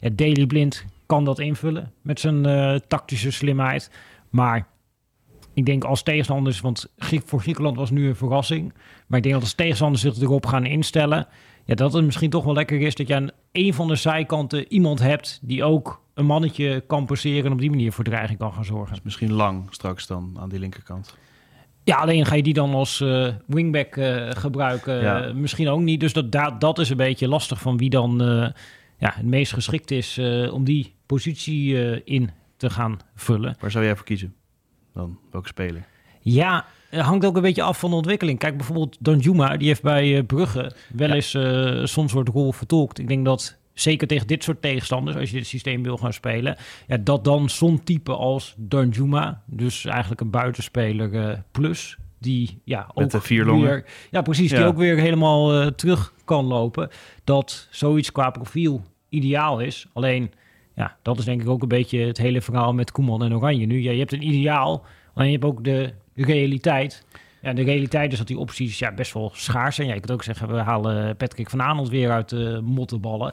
ja, 0.00 0.08
Daily 0.12 0.46
Blind 0.46 0.84
kan 1.12 1.24
dat 1.24 1.38
invullen 1.38 1.92
met 2.02 2.20
zijn 2.20 2.46
eh, 2.46 2.74
tactische 2.74 3.30
slimheid. 3.30 3.90
Maar 4.30 4.66
ik 5.54 5.66
denk 5.66 5.84
als 5.84 6.02
tegenstanders, 6.02 6.60
want 6.60 6.92
Griek- 6.96 7.28
voor 7.28 7.40
Griekenland 7.40 7.76
was 7.76 7.90
nu 7.90 8.08
een 8.08 8.16
verrassing. 8.16 8.72
Maar 9.06 9.18
ik 9.18 9.22
denk 9.22 9.34
dat 9.34 9.42
als 9.42 9.54
tegenstanders 9.54 10.02
zich 10.02 10.16
erop 10.20 10.46
gaan 10.46 10.66
instellen, 10.66 11.26
ja, 11.64 11.74
dat 11.74 11.92
het 11.92 12.04
misschien 12.04 12.30
toch 12.30 12.44
wel 12.44 12.54
lekker 12.54 12.80
is 12.80 12.94
dat 12.94 13.08
je 13.08 13.14
aan 13.14 13.30
een 13.52 13.74
van 13.74 13.88
de 13.88 13.94
zijkanten 13.94 14.72
iemand 14.72 14.98
hebt 14.98 15.38
die 15.42 15.64
ook 15.64 16.02
een 16.14 16.26
mannetje 16.26 16.80
kan 16.86 17.06
passeren 17.06 17.44
en 17.44 17.52
op 17.52 17.60
die 17.60 17.70
manier 17.70 17.92
voor 17.92 18.04
dreiging 18.04 18.38
kan 18.38 18.52
gaan 18.52 18.64
zorgen. 18.64 18.98
Misschien 19.02 19.32
lang 19.32 19.66
straks 19.70 20.06
dan 20.06 20.36
aan 20.40 20.48
die 20.48 20.58
linkerkant. 20.58 21.16
Ja, 21.84 21.96
alleen 21.96 22.26
ga 22.26 22.34
je 22.34 22.42
die 22.42 22.54
dan 22.54 22.74
als 22.74 23.00
eh, 23.00 23.28
wingback 23.46 23.96
eh, 23.96 24.30
gebruiken? 24.30 25.00
Ja. 25.00 25.32
Misschien 25.32 25.68
ook 25.68 25.80
niet. 25.80 26.00
Dus 26.00 26.12
dat, 26.12 26.32
dat, 26.32 26.60
dat 26.60 26.78
is 26.78 26.90
een 26.90 26.96
beetje 26.96 27.28
lastig 27.28 27.60
van 27.60 27.76
wie 27.76 27.90
dan 27.90 28.18
ja, 28.98 29.12
het 29.14 29.26
meest 29.26 29.52
geschikt 29.52 29.90
is 29.90 30.18
om 30.52 30.64
die 30.64 30.94
positie 31.16 31.90
eh, 31.90 32.00
in 32.04 32.30
te 32.56 32.70
gaan 32.70 32.98
vullen. 33.14 33.56
Waar 33.60 33.70
zou 33.70 33.84
jij 33.84 33.96
voor 33.96 34.04
kiezen? 34.04 34.34
Dan 34.94 35.18
welke 35.30 35.48
speler? 35.48 35.84
Ja, 36.20 36.64
het 36.90 37.00
hangt 37.00 37.24
ook 37.24 37.36
een 37.36 37.42
beetje 37.42 37.62
af 37.62 37.78
van 37.78 37.90
de 37.90 37.96
ontwikkeling. 37.96 38.38
Kijk, 38.38 38.56
bijvoorbeeld 38.56 38.96
Danjuma, 39.00 39.56
die 39.56 39.68
heeft 39.68 39.82
bij 39.82 40.16
eh, 40.16 40.26
Brugge 40.26 40.72
wel 40.94 41.08
Ja. 41.08 41.14
eens 41.14 41.34
eh, 41.34 41.84
soms 41.84 42.12
wordt 42.12 42.28
rol 42.28 42.52
vertolkt. 42.52 42.98
Ik 42.98 43.08
denk 43.08 43.24
dat 43.24 43.56
zeker 43.72 44.06
tegen 44.06 44.26
dit 44.26 44.42
soort 44.42 44.62
tegenstanders, 44.62 45.16
als 45.16 45.30
je 45.30 45.36
dit 45.36 45.46
systeem 45.46 45.82
wil 45.82 45.96
gaan 45.96 46.12
spelen, 46.12 46.56
ja, 46.86 46.96
dat 46.96 47.24
dan 47.24 47.50
zo'n 47.50 47.82
type 47.84 48.12
als 48.12 48.54
Danjuma, 48.56 49.42
dus 49.46 49.84
eigenlijk 49.84 50.20
een 50.20 50.30
buitenspeler 50.30 51.14
eh, 51.28 51.38
plus, 51.50 51.96
die 52.18 52.60
ja 52.64 52.84
ook 52.88 52.96
Met 53.02 53.10
de 53.10 53.20
vier 53.20 53.44
longen. 53.44 53.68
weer, 53.68 53.84
ja 54.10 54.22
precies, 54.22 54.50
die 54.50 54.64
ook 54.64 54.76
weer 54.76 54.96
helemaal 54.96 55.60
eh, 55.60 55.66
terug 55.66 56.12
kan 56.24 56.44
lopen, 56.44 56.88
dat 57.24 57.68
zoiets 57.70 58.12
qua 58.12 58.30
profiel 58.30 58.82
ideaal 59.08 59.60
is. 59.60 59.86
Alleen, 59.92 60.32
ja, 60.74 60.96
dat 61.02 61.18
is 61.18 61.24
denk 61.24 61.42
ik 61.42 61.48
ook 61.48 61.62
een 61.62 61.68
beetje 61.68 61.98
het 61.98 62.18
hele 62.18 62.40
verhaal 62.40 62.74
met 62.74 62.92
Koeman 62.92 63.24
en 63.24 63.34
Oranje 63.34 63.66
nu. 63.66 63.80
Ja, 63.80 63.90
je 63.90 63.98
hebt 63.98 64.12
een 64.12 64.26
ideaal, 64.26 64.84
alleen 65.14 65.30
je 65.30 65.38
hebt 65.38 65.44
ook 65.44 65.64
de 65.64 65.92
realiteit. 66.14 67.04
Ja, 67.42 67.52
de 67.52 67.62
realiteit 67.62 68.12
is 68.12 68.18
dat 68.18 68.26
die 68.26 68.38
opties 68.38 68.78
ja, 68.78 68.92
best 68.92 69.12
wel 69.12 69.30
schaars 69.34 69.74
zijn. 69.74 69.88
Ja, 69.88 69.94
je 69.94 70.00
kunt 70.00 70.12
ook 70.12 70.22
zeggen, 70.22 70.48
we 70.48 70.56
halen 70.56 71.16
Patrick 71.16 71.50
van 71.50 71.62
Aanholt 71.62 71.88
weer 71.88 72.10
uit 72.10 72.28
de 72.28 72.60
mottenballen. 72.64 73.32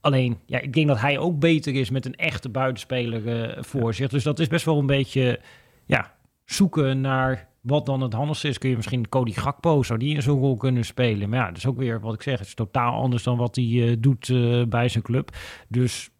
Alleen, 0.00 0.38
ja, 0.46 0.60
ik 0.60 0.72
denk 0.72 0.88
dat 0.88 1.00
hij 1.00 1.18
ook 1.18 1.38
beter 1.38 1.74
is 1.74 1.90
met 1.90 2.06
een 2.06 2.14
echte 2.14 2.48
buitenspeler 2.48 3.28
eh, 3.28 3.62
voor 3.62 3.94
zich. 3.94 4.08
Dus 4.08 4.22
dat 4.22 4.38
is 4.38 4.46
best 4.46 4.64
wel 4.64 4.78
een 4.78 4.86
beetje 4.86 5.40
ja, 5.86 6.14
zoeken 6.44 7.00
naar 7.00 7.48
wat 7.60 7.86
dan 7.86 8.00
het 8.00 8.12
handigste 8.12 8.48
is. 8.48 8.58
Kun 8.58 8.70
je 8.70 8.76
misschien 8.76 9.08
Cody 9.08 9.32
Gakpo, 9.32 9.82
zou 9.82 9.98
die 9.98 10.14
in 10.14 10.22
zo'n 10.22 10.38
rol 10.38 10.56
kunnen 10.56 10.84
spelen? 10.84 11.28
Maar 11.28 11.38
ja, 11.38 11.46
dat 11.46 11.56
is 11.56 11.66
ook 11.66 11.76
weer 11.76 12.00
wat 12.00 12.14
ik 12.14 12.22
zeg. 12.22 12.38
Het 12.38 12.48
is 12.48 12.54
totaal 12.54 13.00
anders 13.00 13.22
dan 13.22 13.36
wat 13.36 13.56
hij 13.56 13.88
eh, 13.88 13.96
doet 13.98 14.28
eh, 14.28 14.62
bij 14.64 14.88
zijn 14.88 15.04
club. 15.04 15.36
Dus 15.68 16.10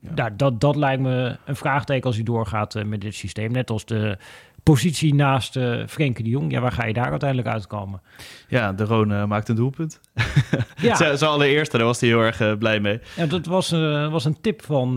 Ja. 0.00 0.10
ja. 0.14 0.30
dat, 0.36 0.60
dat 0.60 0.76
lijkt 0.76 1.02
me 1.02 1.36
een 1.44 1.56
vraagteken 1.56 2.04
als 2.06 2.14
hij 2.14 2.24
doorgaat 2.24 2.74
eh, 2.74 2.84
met 2.84 3.00
dit 3.00 3.14
systeem. 3.14 3.52
Net 3.52 3.70
als 3.70 3.84
de 3.84 4.18
positie 4.62 5.14
naast 5.14 5.56
eh 5.56 5.86
Frenkie 5.86 6.24
de 6.24 6.30
Jong. 6.30 6.52
Ja, 6.52 6.60
waar 6.60 6.72
ga 6.72 6.84
je 6.84 6.92
daar 6.92 7.10
uiteindelijk 7.10 7.48
uitkomen? 7.48 8.00
Ja, 8.48 8.72
de 8.72 8.84
Roon 8.84 9.12
eh, 9.12 9.24
maakt 9.24 9.48
een 9.48 9.56
doelpunt. 9.56 10.00
Ja, 10.80 10.94
Zijn 11.16 11.18
allereerste, 11.18 11.76
daar 11.76 11.86
was 11.86 12.00
hij 12.00 12.08
heel 12.08 12.20
erg 12.20 12.58
blij 12.58 12.80
mee. 12.80 13.00
ja 13.16 13.26
dat 13.26 13.46
was, 13.46 13.70
was 14.10 14.24
een 14.24 14.40
tip 14.40 14.62
van 14.64 14.94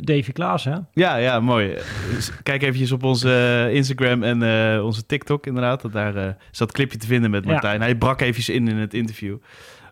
Davy 0.00 0.32
Klaas, 0.32 0.64
hè? 0.64 0.74
Ja, 0.92 1.16
ja, 1.16 1.40
mooi. 1.40 1.78
Dus 2.14 2.30
Kijk 2.42 2.62
eventjes 2.62 2.92
op 2.92 3.02
onze 3.02 3.68
Instagram 3.72 4.22
en 4.22 4.42
onze 4.82 5.06
TikTok 5.06 5.46
inderdaad. 5.46 5.82
Dat 5.82 5.92
daar 5.92 6.36
is 6.52 6.58
dat 6.58 6.72
clipje 6.72 6.98
te 6.98 7.06
vinden 7.06 7.30
met 7.30 7.44
Ja. 7.44 7.50
Martijn. 7.50 7.80
Hij 7.80 7.94
brak 7.94 8.20
eventjes 8.20 8.48
in 8.48 8.68
in 8.68 8.76
het 8.76 8.94
interview. 8.94 9.36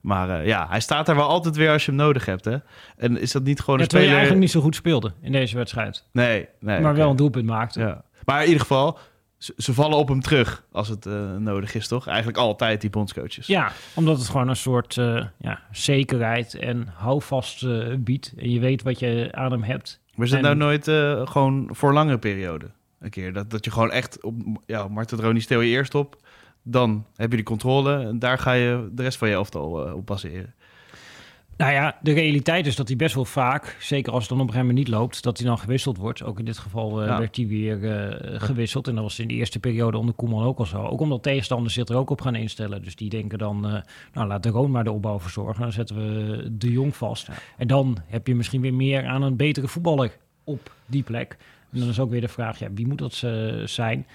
Maar 0.00 0.40
eh, 0.40 0.46
ja, 0.46 0.66
hij 0.68 0.80
staat 0.80 1.06
daar 1.06 1.16
wel 1.16 1.28
altijd 1.28 1.56
weer 1.56 1.70
als 1.70 1.84
je 1.84 1.90
hem 1.90 2.00
nodig 2.00 2.24
hebt. 2.26 2.44
Hè? 2.44 2.56
En 2.96 3.18
is 3.20 3.32
dat 3.32 3.42
niet 3.42 3.60
gewoon 3.60 3.76
Ja, 3.76 3.82
een 3.82 3.88
terwijl 3.88 4.10
speler... 4.10 4.26
eigenlijk 4.28 4.40
niet 4.40 4.50
zo 4.50 4.60
goed 4.60 4.74
speelde 4.74 5.12
in 5.22 5.32
deze 5.32 5.56
wedstrijd. 5.56 6.06
Nee, 6.12 6.48
nee. 6.60 6.80
maar 6.80 6.94
wel 6.94 7.10
een 7.10 7.16
doelpunt 7.16 7.46
maakte. 7.46 7.80
Ja. 7.80 8.02
Maar 8.24 8.38
in 8.40 8.44
ieder 8.46 8.60
geval, 8.60 8.98
ze, 9.38 9.54
ze 9.56 9.74
vallen 9.74 9.98
op 9.98 10.08
hem 10.08 10.20
terug 10.20 10.64
als 10.72 10.88
het 10.88 11.06
eh, 11.06 11.36
nodig 11.36 11.74
is, 11.74 11.88
toch? 11.88 12.06
Eigenlijk 12.06 12.38
altijd, 12.38 12.80
die 12.80 12.90
bondscoaches. 12.90 13.46
Ja, 13.46 13.72
omdat 13.94 14.18
het 14.18 14.28
gewoon 14.28 14.48
een 14.48 14.56
soort 14.56 14.96
eh, 14.96 15.24
ja, 15.38 15.60
zekerheid 15.70 16.54
en 16.54 16.88
houvast 16.96 17.66
biedt. 18.04 18.32
En 18.36 18.50
je 18.50 18.60
weet 18.60 18.82
wat 18.82 18.98
je 18.98 19.28
aan 19.32 19.50
hem 19.52 19.62
hebt. 19.62 20.00
Maar 20.14 20.26
is 20.26 20.32
het 20.32 20.44
En- 20.44 20.46
nou 20.46 20.56
nooit 20.56 20.84
gewoon 21.30 21.68
voor 21.72 21.92
langere 21.92 22.18
periode? 22.18 22.70
Een 23.00 23.10
keer 23.10 23.32
dat, 23.32 23.50
dat 23.50 23.64
je 23.64 23.70
gewoon 23.70 23.90
echt 23.90 24.22
op... 24.22 24.34
Ja, 24.66 24.88
Marten 24.88 25.16
Droni 25.16 25.40
stel 25.40 25.60
je 25.60 25.70
eerst 25.70 25.94
op. 25.94 26.16
dan 26.62 27.06
heb 27.16 27.30
je 27.30 27.36
die 27.36 27.46
controle 27.46 28.04
en 28.04 28.18
daar 28.18 28.38
ga 28.38 28.52
je 28.52 28.88
de 28.92 29.02
rest 29.02 29.18
van 29.18 29.28
je 29.28 29.34
elftal 29.34 29.86
uh, 29.86 29.94
op 29.94 30.06
baseren. 30.06 30.54
Nou 31.60 31.72
ja, 31.72 31.96
de 32.02 32.12
realiteit 32.12 32.66
is 32.66 32.76
dat 32.76 32.88
hij 32.88 32.96
best 32.96 33.14
wel 33.14 33.24
vaak, 33.24 33.76
zeker 33.80 34.12
als 34.12 34.20
het 34.20 34.30
dan 34.30 34.40
op 34.40 34.46
een 34.46 34.52
gegeven 34.52 34.74
moment 34.74 34.88
niet 34.88 34.98
loopt, 34.98 35.22
dat 35.22 35.38
hij 35.38 35.46
dan 35.46 35.58
gewisseld 35.58 35.96
wordt. 35.96 36.22
Ook 36.22 36.38
in 36.38 36.44
dit 36.44 36.58
geval 36.58 37.02
uh, 37.02 37.18
werd 37.18 37.36
hij 37.36 37.46
weer 37.46 37.78
uh, 37.78 38.40
gewisseld. 38.40 38.88
En 38.88 38.94
dat 38.94 39.02
was 39.02 39.18
in 39.18 39.28
de 39.28 39.34
eerste 39.34 39.58
periode 39.58 39.98
onder 39.98 40.14
Koeman 40.14 40.44
ook 40.44 40.58
al 40.58 40.66
zo. 40.66 40.82
Ook 40.82 41.00
omdat 41.00 41.22
tegenstanders 41.22 41.74
zich 41.74 41.88
er 41.88 41.96
ook 41.96 42.10
op 42.10 42.20
gaan 42.20 42.34
instellen. 42.34 42.82
Dus 42.82 42.96
die 42.96 43.08
denken 43.08 43.38
dan, 43.38 43.66
uh, 43.66 43.80
nou 44.12 44.28
laat 44.28 44.42
de 44.42 44.48
Roon 44.48 44.70
maar 44.70 44.84
de 44.84 44.92
opbouw 44.92 45.20
verzorgen. 45.20 45.62
Dan 45.62 45.72
zetten 45.72 45.96
we 45.96 46.56
de 46.56 46.72
Jong 46.72 46.96
vast. 46.96 47.26
Ja. 47.26 47.32
En 47.56 47.66
dan 47.66 47.98
heb 48.06 48.26
je 48.26 48.34
misschien 48.34 48.60
weer 48.60 48.74
meer 48.74 49.06
aan 49.06 49.22
een 49.22 49.36
betere 49.36 49.68
voetballer 49.68 50.16
op 50.44 50.72
die 50.86 51.02
plek. 51.02 51.36
En 51.72 51.80
dan 51.80 51.88
is 51.88 52.00
ook 52.00 52.10
weer 52.10 52.20
de 52.20 52.28
vraag, 52.28 52.58
ja, 52.58 52.72
wie 52.72 52.86
moet 52.86 52.98
dat 52.98 53.24
zijn? 53.64 54.06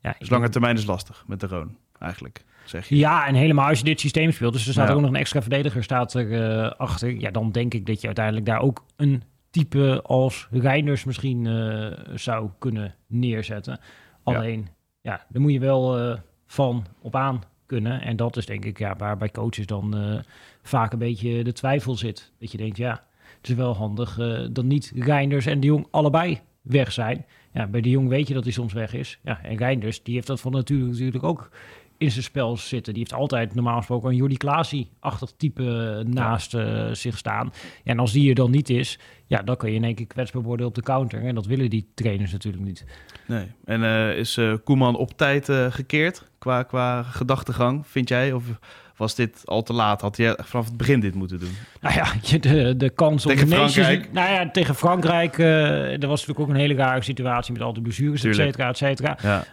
Ja, 0.00 0.14
dus 0.18 0.30
lange 0.30 0.48
termijn 0.48 0.76
is 0.76 0.84
lastig 0.84 1.24
met 1.26 1.40
de 1.40 1.46
Roon, 1.46 1.76
eigenlijk. 1.98 2.44
Zeg 2.64 2.88
je. 2.88 2.96
Ja, 2.96 3.26
en 3.26 3.34
helemaal 3.34 3.68
als 3.68 3.78
je 3.78 3.84
dit 3.84 4.00
systeem 4.00 4.30
speelt. 4.32 4.52
Dus 4.52 4.66
er 4.66 4.72
staat 4.72 4.88
ja. 4.88 4.94
ook 4.94 5.00
nog 5.00 5.10
een 5.10 5.16
extra 5.16 5.40
verdediger 5.40 5.82
staat 5.82 6.14
er 6.14 6.26
uh, 6.26 6.70
achter. 6.70 7.20
Ja, 7.20 7.30
dan 7.30 7.52
denk 7.52 7.74
ik 7.74 7.86
dat 7.86 8.00
je 8.00 8.06
uiteindelijk 8.06 8.46
daar 8.46 8.60
ook 8.60 8.84
een 8.96 9.22
type 9.50 10.02
als 10.02 10.48
Reinders 10.50 11.04
misschien 11.04 11.44
uh, 11.44 11.92
zou 12.14 12.50
kunnen 12.58 12.94
neerzetten. 13.06 13.80
Alleen, 14.22 14.68
ja, 15.00 15.12
ja 15.12 15.24
daar 15.28 15.42
moet 15.42 15.52
je 15.52 15.60
wel 15.60 16.10
uh, 16.10 16.16
van 16.46 16.86
op 17.00 17.16
aan 17.16 17.42
kunnen. 17.66 18.00
En 18.00 18.16
dat 18.16 18.36
is 18.36 18.46
denk 18.46 18.64
ik 18.64 18.78
ja, 18.78 18.96
waar 18.96 19.16
bij 19.16 19.30
coaches 19.30 19.66
dan 19.66 20.22
vaak 20.62 20.92
een 20.92 20.98
beetje 20.98 21.44
de 21.44 21.52
twijfel 21.52 21.96
zit. 21.96 22.32
Dat 22.38 22.52
je 22.52 22.58
denkt, 22.58 22.76
ja, 22.76 23.04
het 23.36 23.48
is 23.48 23.54
wel 23.54 23.76
handig 23.76 24.18
dat 24.52 24.64
niet 24.64 24.92
Reinders 24.94 25.46
en 25.46 25.60
de 25.60 25.66
Jong 25.66 25.86
allebei 25.90 26.40
weg 26.62 26.92
zijn. 26.92 27.24
Ja, 27.52 27.66
bij 27.66 27.80
de 27.80 27.90
Jong 27.90 28.08
weet 28.08 28.28
je 28.28 28.34
dat 28.34 28.44
hij 28.44 28.52
soms 28.52 28.72
weg 28.72 28.94
is. 28.94 29.18
Ja, 29.22 29.42
en 29.42 29.56
Reinders, 29.56 30.02
die 30.02 30.14
heeft 30.14 30.26
dat 30.26 30.40
van 30.40 30.52
nature 30.52 30.84
natuurlijk 30.84 31.24
ook 31.24 31.50
in 32.00 32.10
zijn 32.10 32.24
spel 32.24 32.56
zitten. 32.56 32.92
Die 32.92 33.02
heeft 33.02 33.20
altijd 33.20 33.54
normaal 33.54 33.76
gesproken 33.76 34.08
een 34.08 34.16
Jordi 34.16 34.36
Klaasie-achtig 34.36 35.32
type 35.36 36.02
naast 36.06 36.54
uh, 36.54 36.92
zich 36.92 37.18
staan. 37.18 37.52
En 37.84 37.98
als 37.98 38.12
die 38.12 38.28
er 38.28 38.34
dan 38.34 38.50
niet 38.50 38.70
is, 38.70 38.98
ja, 39.26 39.42
dan 39.42 39.56
kan 39.56 39.70
je 39.70 39.76
in 39.76 39.84
één 39.84 39.94
keer 39.94 40.06
kwetsbaar 40.06 40.42
worden 40.42 40.66
op 40.66 40.74
de 40.74 40.82
counter. 40.82 41.24
En 41.24 41.34
dat 41.34 41.46
willen 41.46 41.70
die 41.70 41.86
trainers 41.94 42.32
natuurlijk 42.32 42.64
niet. 42.64 42.84
Nee. 43.26 43.46
En 43.64 43.80
uh, 43.80 44.16
is 44.16 44.36
uh, 44.36 44.54
Koeman 44.64 44.96
op 44.96 45.10
tijd 45.16 45.48
gekeerd 45.70 46.30
qua, 46.38 46.62
qua 46.62 47.02
gedachtegang, 47.02 47.86
vind 47.86 48.08
jij? 48.08 48.32
Of 48.32 48.44
was 49.00 49.14
dit 49.14 49.42
al 49.44 49.62
te 49.62 49.72
laat? 49.72 50.00
Had 50.00 50.16
je 50.16 50.38
vanaf 50.42 50.66
het 50.66 50.76
begin 50.76 51.00
dit 51.00 51.14
moeten 51.14 51.38
doen? 51.38 51.56
Nou 51.80 51.94
ja, 51.94 52.38
de, 52.38 52.76
de 52.76 52.90
kans 52.90 53.22
tegen 53.22 53.48
de 53.48 53.54
Frankrijk. 53.54 54.12
Nou 54.12 54.32
ja, 54.32 54.50
tegen 54.50 54.74
Frankrijk. 54.74 55.38
Uh, 55.38 56.02
er 56.02 56.08
was 56.08 56.20
natuurlijk 56.20 56.40
ook 56.40 56.48
een 56.48 56.60
hele 56.60 56.74
rare 56.74 57.02
situatie 57.02 57.52
met 57.52 57.62
al 57.62 57.72
de 57.72 57.80
blessures, 57.80 58.24
et 58.24 58.34
cetera, 58.34 58.68
et 58.68 58.76
cetera. 58.76 59.18
Ja. 59.22 59.44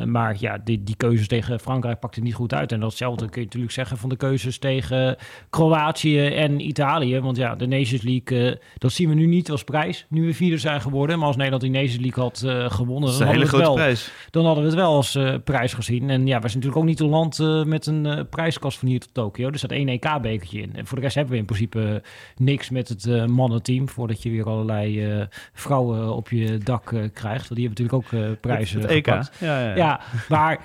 Uh, 0.00 0.06
maar 0.06 0.36
ja, 0.38 0.58
die, 0.64 0.82
die 0.82 0.96
keuzes 0.96 1.28
tegen 1.28 1.60
Frankrijk 1.60 1.98
pakte 1.98 2.20
niet 2.20 2.34
goed 2.34 2.54
uit. 2.54 2.72
En 2.72 2.80
datzelfde 2.80 3.28
kun 3.28 3.40
je 3.40 3.46
natuurlijk 3.46 3.72
zeggen 3.72 3.98
van 3.98 4.08
de 4.08 4.16
keuzes 4.16 4.58
tegen 4.58 5.16
Kroatië 5.50 6.26
en 6.26 6.68
Italië. 6.68 7.20
Want 7.20 7.36
ja, 7.36 7.54
de 7.54 7.66
Nations 7.66 8.02
League, 8.02 8.50
uh, 8.50 8.56
dat 8.78 8.92
zien 8.92 9.08
we 9.08 9.14
nu 9.14 9.26
niet 9.26 9.50
als 9.50 9.64
prijs. 9.64 10.06
Nu 10.08 10.26
we 10.26 10.34
vierde 10.34 10.58
zijn 10.58 10.80
geworden. 10.80 11.18
Maar 11.18 11.26
als 11.26 11.36
Nederland 11.36 11.62
die 11.62 11.72
Nations 11.72 12.00
League 12.00 12.22
had 12.22 12.38
gewonnen, 12.72 13.18
dan 13.18 13.26
hadden, 13.26 13.50
we 13.50 13.56
het 13.56 13.64
wel, 13.64 13.74
prijs. 13.74 14.10
dan 14.30 14.44
hadden 14.44 14.62
we 14.62 14.70
het 14.70 14.78
wel 14.78 14.94
als 14.94 15.18
prijs 15.44 15.74
gezien. 15.74 16.10
En 16.10 16.26
ja, 16.26 16.40
we 16.40 16.48
zijn 16.48 16.62
natuurlijk 16.62 16.76
ook 16.76 16.84
niet 16.84 17.00
een 17.00 17.08
land 17.08 17.64
met 17.66 17.86
een 17.86 18.26
prijskast 18.30 18.75
van 18.78 18.88
hier 18.88 19.00
tot 19.00 19.14
Tokio. 19.14 19.50
Er 19.50 19.58
staat 19.58 19.70
één 19.70 19.88
EK-bekertje 19.88 20.60
in. 20.60 20.76
En 20.76 20.86
voor 20.86 20.96
de 20.96 21.02
rest 21.02 21.14
hebben 21.14 21.32
we 21.32 21.40
in 21.40 21.46
principe 21.46 22.02
niks 22.36 22.70
met 22.70 22.88
het 22.88 23.04
uh, 23.04 23.24
mannenteam. 23.24 23.88
Voordat 23.88 24.22
je 24.22 24.30
weer 24.30 24.46
allerlei 24.46 25.16
uh, 25.18 25.24
vrouwen 25.52 26.14
op 26.14 26.28
je 26.28 26.58
dak 26.58 26.90
uh, 26.90 27.08
krijgt. 27.12 27.48
Want 27.48 27.60
die 27.60 27.68
hebben 27.68 27.84
natuurlijk 27.84 28.14
ook 28.14 28.40
prijzen 28.40 28.80
het, 28.80 28.90
het 28.90 28.98
EK. 28.98 29.06
Ja, 29.06 29.60
ja. 29.60 29.76
ja, 29.76 30.00
maar 30.28 30.60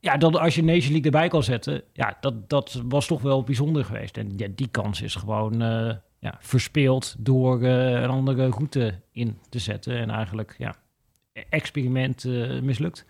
ja, 0.00 0.16
dat 0.16 0.36
als 0.36 0.54
je 0.54 0.64
Nation 0.64 0.90
League 0.90 1.04
erbij 1.04 1.28
kan 1.28 1.42
zetten, 1.42 1.82
ja, 1.92 2.16
dat, 2.20 2.48
dat 2.48 2.82
was 2.88 3.06
toch 3.06 3.22
wel 3.22 3.42
bijzonder 3.42 3.84
geweest. 3.84 4.16
En 4.16 4.32
ja, 4.36 4.48
die 4.54 4.68
kans 4.70 5.02
is 5.02 5.14
gewoon 5.14 5.58
ja, 6.18 6.36
verspeeld 6.38 7.14
door 7.18 7.62
een 7.62 8.10
andere 8.10 8.48
route 8.48 8.94
in 9.12 9.38
te 9.48 9.58
zetten. 9.58 9.98
En 9.98 10.10
eigenlijk, 10.10 10.54
ja, 10.58 10.74
experiment 11.48 12.24
mislukt. 12.62 13.06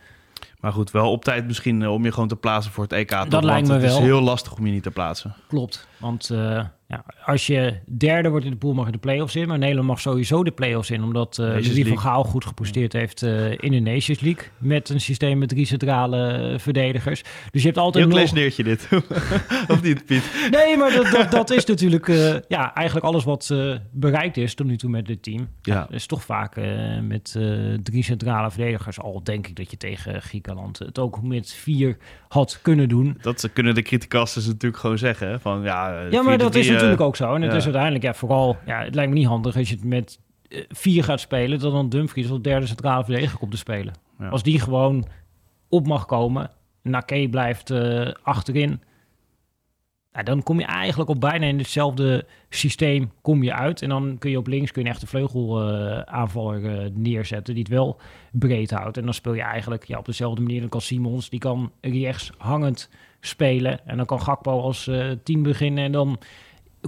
Maar 0.63 0.73
goed, 0.73 0.91
wel 0.91 1.11
op 1.11 1.25
tijd 1.25 1.47
misschien 1.47 1.89
om 1.89 2.05
je 2.05 2.13
gewoon 2.13 2.29
te 2.29 2.37
plaatsen 2.37 2.73
voor 2.73 2.83
het 2.83 2.93
EK. 2.93 3.11
Dat 3.11 3.31
toch? 3.31 3.43
lijkt 3.43 3.67
me 3.67 3.73
het 3.73 3.83
wel. 3.83 3.99
is 3.99 4.05
heel 4.05 4.21
lastig 4.21 4.57
om 4.57 4.67
je 4.67 4.73
niet 4.73 4.83
te 4.83 4.91
plaatsen. 4.91 5.35
Klopt, 5.49 5.87
want 5.99 6.31
uh, 6.33 6.65
ja, 6.87 7.05
als 7.25 7.47
je 7.47 7.75
derde 7.97 8.29
wordt 8.29 8.45
in 8.45 8.51
de 8.51 8.57
pool 8.57 8.75
mag 8.75 8.87
je 8.87 8.93
de 8.93 8.99
play-offs 8.99 9.37
in. 9.37 9.49
Maar 9.49 9.59
Nederland 9.59 9.89
mag 9.89 10.01
sowieso 10.01 10.45
de 10.45 10.51
play-offs 10.51 10.91
in, 10.91 11.03
omdat 11.03 11.39
uh, 11.39 11.47
Louis 11.47 11.89
van 11.89 11.99
Gaal 11.99 12.25
goed 12.25 12.45
gepresteerd 12.45 12.93
heeft 12.93 13.23
uh, 13.23 13.51
in 13.51 13.71
de 13.71 13.79
Nations 13.79 14.21
League. 14.21 14.45
Met 14.59 14.89
een 14.89 15.01
systeem 15.01 15.39
met 15.39 15.49
drie 15.49 15.67
centrale 15.67 16.55
verdedigers. 16.59 17.23
Dus 17.51 17.63
je 17.63 17.69
hebt 17.69 17.81
altijd 17.81 18.05
Heel 18.05 18.15
nog... 18.15 18.23
kleesneertje 18.23 18.63
dit, 18.63 18.89
of 19.73 19.83
niet 19.83 20.07
Piet? 20.07 20.49
Nee, 20.51 20.77
maar 20.77 20.93
dat, 20.93 21.11
dat, 21.11 21.31
dat 21.31 21.51
is 21.51 21.65
natuurlijk 21.65 22.07
ja, 22.49 22.75
eigenlijk 22.75 23.07
alles 23.07 23.25
wat 23.25 23.55
bereikt 23.91 24.37
is 24.37 24.55
tot 24.55 24.67
nu 24.67 24.77
toe 24.77 24.91
met 24.91 25.07
dit 25.07 25.23
team. 25.23 25.49
Ja. 25.63 25.81
Dat 25.81 25.93
is 25.93 26.07
toch 26.07 26.25
vaak 26.25 26.57
met 27.03 27.39
drie 27.83 28.05
centrale 28.05 28.51
verdedigers. 28.51 29.01
Al 29.01 29.25
denk 29.25 29.47
ik 29.47 29.57
dat 29.57 29.71
je 29.71 29.77
tegen 29.77 30.23
Griekenland 30.23 30.52
het 30.79 30.99
ook 30.99 31.23
met 31.23 31.53
vier 31.53 31.97
had 32.29 32.59
kunnen 32.63 32.89
doen. 32.89 33.19
Dat 33.21 33.51
kunnen 33.53 33.75
de 33.75 33.83
criticasters 33.83 34.47
natuurlijk 34.47 34.81
gewoon 34.81 34.99
zeggen. 34.99 35.29
Hè? 35.29 35.41
Van, 35.41 35.63
ja, 35.63 36.01
ja, 36.11 36.23
maar 36.23 36.39
dat 36.39 36.55
is 36.55 36.69
natuurlijk 36.69 37.01
ook 37.01 37.17
zo. 37.17 37.35
En 37.35 37.43
het 37.43 37.51
ja. 37.51 37.57
is 37.57 37.65
uiteindelijk, 37.65 38.05
ja, 38.05 38.15
vooral, 38.15 38.57
ja, 38.67 38.85
het 38.85 38.95
lijkt 38.95 39.11
me 39.11 39.19
niet 39.19 39.27
handig 39.27 39.57
als 39.57 39.69
je 39.69 39.75
het 39.75 39.85
met 39.85 40.19
uh, 40.49 40.65
vier 40.69 41.05
gaat 41.05 41.21
spelen, 41.21 41.59
dat 41.59 41.73
dan 41.73 41.89
Dumfries 41.89 42.31
als 42.31 42.43
derde 42.43 42.67
centrale 42.67 43.05
verdediger 43.05 43.39
komt 43.39 43.51
te 43.51 43.57
spelen. 43.57 43.95
Ja. 44.19 44.29
Als 44.29 44.43
die 44.43 44.61
gewoon 44.61 45.07
op 45.69 45.87
mag 45.87 46.07
komen, 46.07 46.51
Nake 46.83 47.29
blijft 47.31 47.71
uh, 47.71 48.09
achterin, 48.23 48.81
nou, 50.13 50.25
dan 50.25 50.43
kom 50.43 50.59
je 50.59 50.67
eigenlijk 50.67 51.11
op 51.11 51.21
bijna 51.21 51.47
in 51.47 51.59
hetzelfde 51.59 52.27
systeem 52.49 53.11
kom 53.23 53.43
je 53.43 53.53
uit. 53.53 53.83
En 53.83 53.89
dan 53.89 54.17
kun 54.19 54.31
je 54.31 54.39
op 54.39 54.47
links 54.47 54.73
kun 54.73 54.83
je 54.83 54.89
echt 54.89 55.03
een 55.03 55.09
vleugelaanvaller 55.09 56.91
neerzetten 56.95 57.55
die 57.55 57.63
het 57.63 57.73
wel 57.73 58.01
breed 58.33 58.71
houdt. 58.71 58.97
En 58.97 59.05
dan 59.05 59.15
speel 59.15 59.35
je 59.35 59.43
eigenlijk 59.43 59.85
ja, 59.85 59.99
op 59.99 60.05
dezelfde 60.05 60.43
manier. 60.43 60.61
Dan 60.61 60.69
kan 60.69 60.81
Simons, 60.81 61.31
die 61.31 61.41
kan 61.41 61.73
rechts 61.81 62.31
hangend 62.39 62.91
spelen. 63.21 63.87
En 63.87 63.97
dan 63.97 64.07
kan 64.07 64.21
Gakpo 64.21 64.61
als 64.61 64.87
uh, 64.87 65.11
team 65.23 65.43
beginnen. 65.43 65.85
En 65.85 65.93
dan 65.93 66.19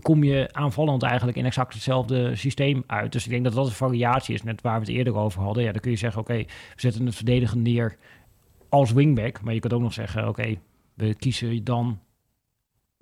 kom 0.02 0.25
je 0.25 0.49
aanvallend 0.52 1.02
eigenlijk 1.02 1.37
in 1.37 1.45
exact 1.45 1.75
hetzelfde 1.75 2.37
systeem 2.37 2.85
uit. 2.87 3.12
Dus 3.12 3.25
ik 3.25 3.31
denk 3.31 3.45
dat 3.45 3.54
dat 3.54 3.66
een 3.66 3.73
variatie 3.73 4.35
is, 4.35 4.43
net 4.43 4.61
waar 4.61 4.81
we 4.81 4.87
het 4.87 4.95
eerder 4.95 5.16
over 5.16 5.43
hadden. 5.43 5.62
Ja, 5.62 5.73
dan 5.73 5.81
kun 5.81 5.90
je 5.90 5.97
zeggen, 5.97 6.21
oké, 6.21 6.37
we 6.37 6.47
zetten 6.76 7.07
het 7.07 7.14
verdedigen 7.14 7.62
neer 7.62 7.97
als 8.69 8.93
wingback. 8.93 9.43
Maar 9.43 9.54
je 9.54 9.61
kunt 9.61 9.73
ook 9.73 9.81
nog 9.81 9.93
zeggen, 9.93 10.28
oké, 10.28 10.54
we 10.95 11.14
kiezen 11.14 11.64
dan 11.64 11.99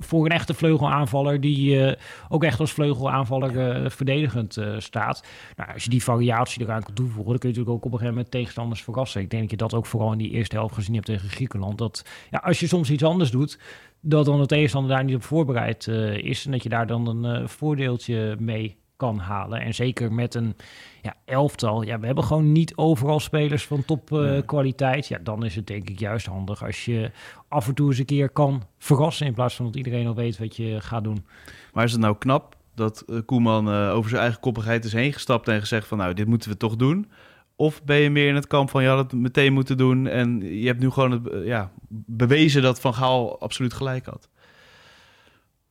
voor 0.05 0.25
een 0.25 0.31
echte 0.31 0.55
vleugelaanvaller 0.55 1.41
die 1.41 1.77
uh, 1.77 1.93
ook 2.29 2.45
echt 2.45 2.61
als 2.61 2.73
vleugelaanvaller 2.73 3.83
uh, 3.83 3.91
verdedigend 3.91 4.57
uh, 4.57 4.75
staat. 4.79 5.25
Nou, 5.57 5.73
als 5.73 5.85
je 5.85 5.91
die 5.91 6.03
variatie 6.03 6.63
eraan 6.63 6.83
kan 6.83 6.95
toevoegen, 6.95 7.31
dan 7.31 7.39
kun 7.39 7.49
je 7.49 7.55
natuurlijk 7.55 7.77
ook 7.77 7.85
op 7.85 7.93
een 7.93 7.99
gegeven 7.99 8.15
moment 8.15 8.31
tegenstanders 8.31 8.83
verrassen. 8.83 9.21
Ik 9.21 9.31
denk 9.31 9.43
dat 9.43 9.51
je 9.51 9.57
dat 9.57 9.75
ook 9.75 9.87
vooral 9.87 10.13
in 10.13 10.19
die 10.19 10.31
eerste 10.31 10.57
helft 10.57 10.75
gezien 10.75 10.95
hebt 10.95 11.07
tegen 11.07 11.29
Griekenland. 11.29 11.79
Dat 11.79 12.05
ja, 12.31 12.39
als 12.39 12.61
je 12.61 12.67
soms 12.67 12.91
iets 12.91 13.05
anders 13.05 13.31
doet, 13.31 13.59
dat 14.01 14.25
dan 14.25 14.41
de 14.41 14.47
tegenstander 14.47 14.97
daar 14.97 15.05
niet 15.05 15.17
op 15.17 15.23
voorbereid 15.23 15.87
is 16.17 16.45
en 16.45 16.51
dat 16.51 16.63
je 16.63 16.69
daar 16.69 16.87
dan 16.87 17.25
een 17.25 17.49
voordeeltje 17.49 18.37
mee 18.39 18.82
kan 18.97 19.19
halen. 19.19 19.61
En 19.61 19.75
zeker 19.75 20.13
met 20.13 20.35
een 20.35 20.57
ja, 21.03 21.15
elftal. 21.25 21.83
Ja, 21.83 22.01
we 22.01 22.07
hebben 22.07 22.25
gewoon 22.25 22.53
niet 22.53 22.77
overal 22.77 23.21
spelers 23.21 23.67
van 23.67 23.85
top 23.85 24.11
uh, 24.11 24.19
nee. 24.19 24.45
kwaliteit. 24.45 25.07
Ja, 25.07 25.19
dan 25.19 25.45
is 25.45 25.55
het 25.55 25.67
denk 25.67 25.89
ik 25.89 25.99
juist 25.99 26.27
handig 26.27 26.65
als 26.65 26.85
je 26.85 27.11
af 27.49 27.69
en 27.69 27.75
toe 27.75 27.89
eens 27.89 27.99
een 27.99 28.05
keer 28.05 28.31
kan 28.31 28.63
verrassen... 28.79 29.27
in 29.27 29.35
plaats 29.35 29.57
van 29.57 29.65
dat 29.65 29.77
iedereen 29.77 30.07
al 30.07 30.15
weet 30.15 30.39
wat 30.39 30.57
je 30.57 30.81
gaat 30.81 31.05
doen. 31.05 31.27
Maar 31.73 31.85
is 31.85 31.93
het 31.93 32.01
nou 32.01 32.17
knap 32.19 32.57
dat 32.75 33.05
uh, 33.07 33.19
Koeman 33.27 33.69
uh, 33.69 33.95
over 33.95 34.11
zijn 34.11 34.23
eigen 34.23 34.41
koppigheid 34.41 34.85
is 34.85 34.93
heen 34.93 35.13
gestapt... 35.13 35.49
en 35.49 35.61
gezegd 35.61 35.87
van 35.87 35.99
nou, 35.99 36.15
dit 36.15 36.27
moeten 36.27 36.51
we 36.51 36.57
toch 36.57 36.77
doen... 36.77 37.11
Of 37.57 37.85
ben 37.85 37.97
je 37.97 38.11
meer 38.11 38.29
in 38.29 38.35
het 38.35 38.47
kamp 38.47 38.71
van 38.71 38.83
je 38.83 38.89
had 38.89 38.99
het 38.99 39.21
meteen 39.21 39.53
moeten 39.53 39.77
doen 39.77 40.07
en 40.07 40.41
je 40.61 40.67
hebt 40.67 40.81
nu 40.81 40.91
gewoon 40.91 41.11
het, 41.11 41.45
ja, 41.45 41.71
bewezen 42.07 42.63
dat 42.63 42.81
Van 42.81 42.95
Gaal 42.95 43.41
absoluut 43.41 43.73
gelijk 43.73 44.07
had? 44.07 44.29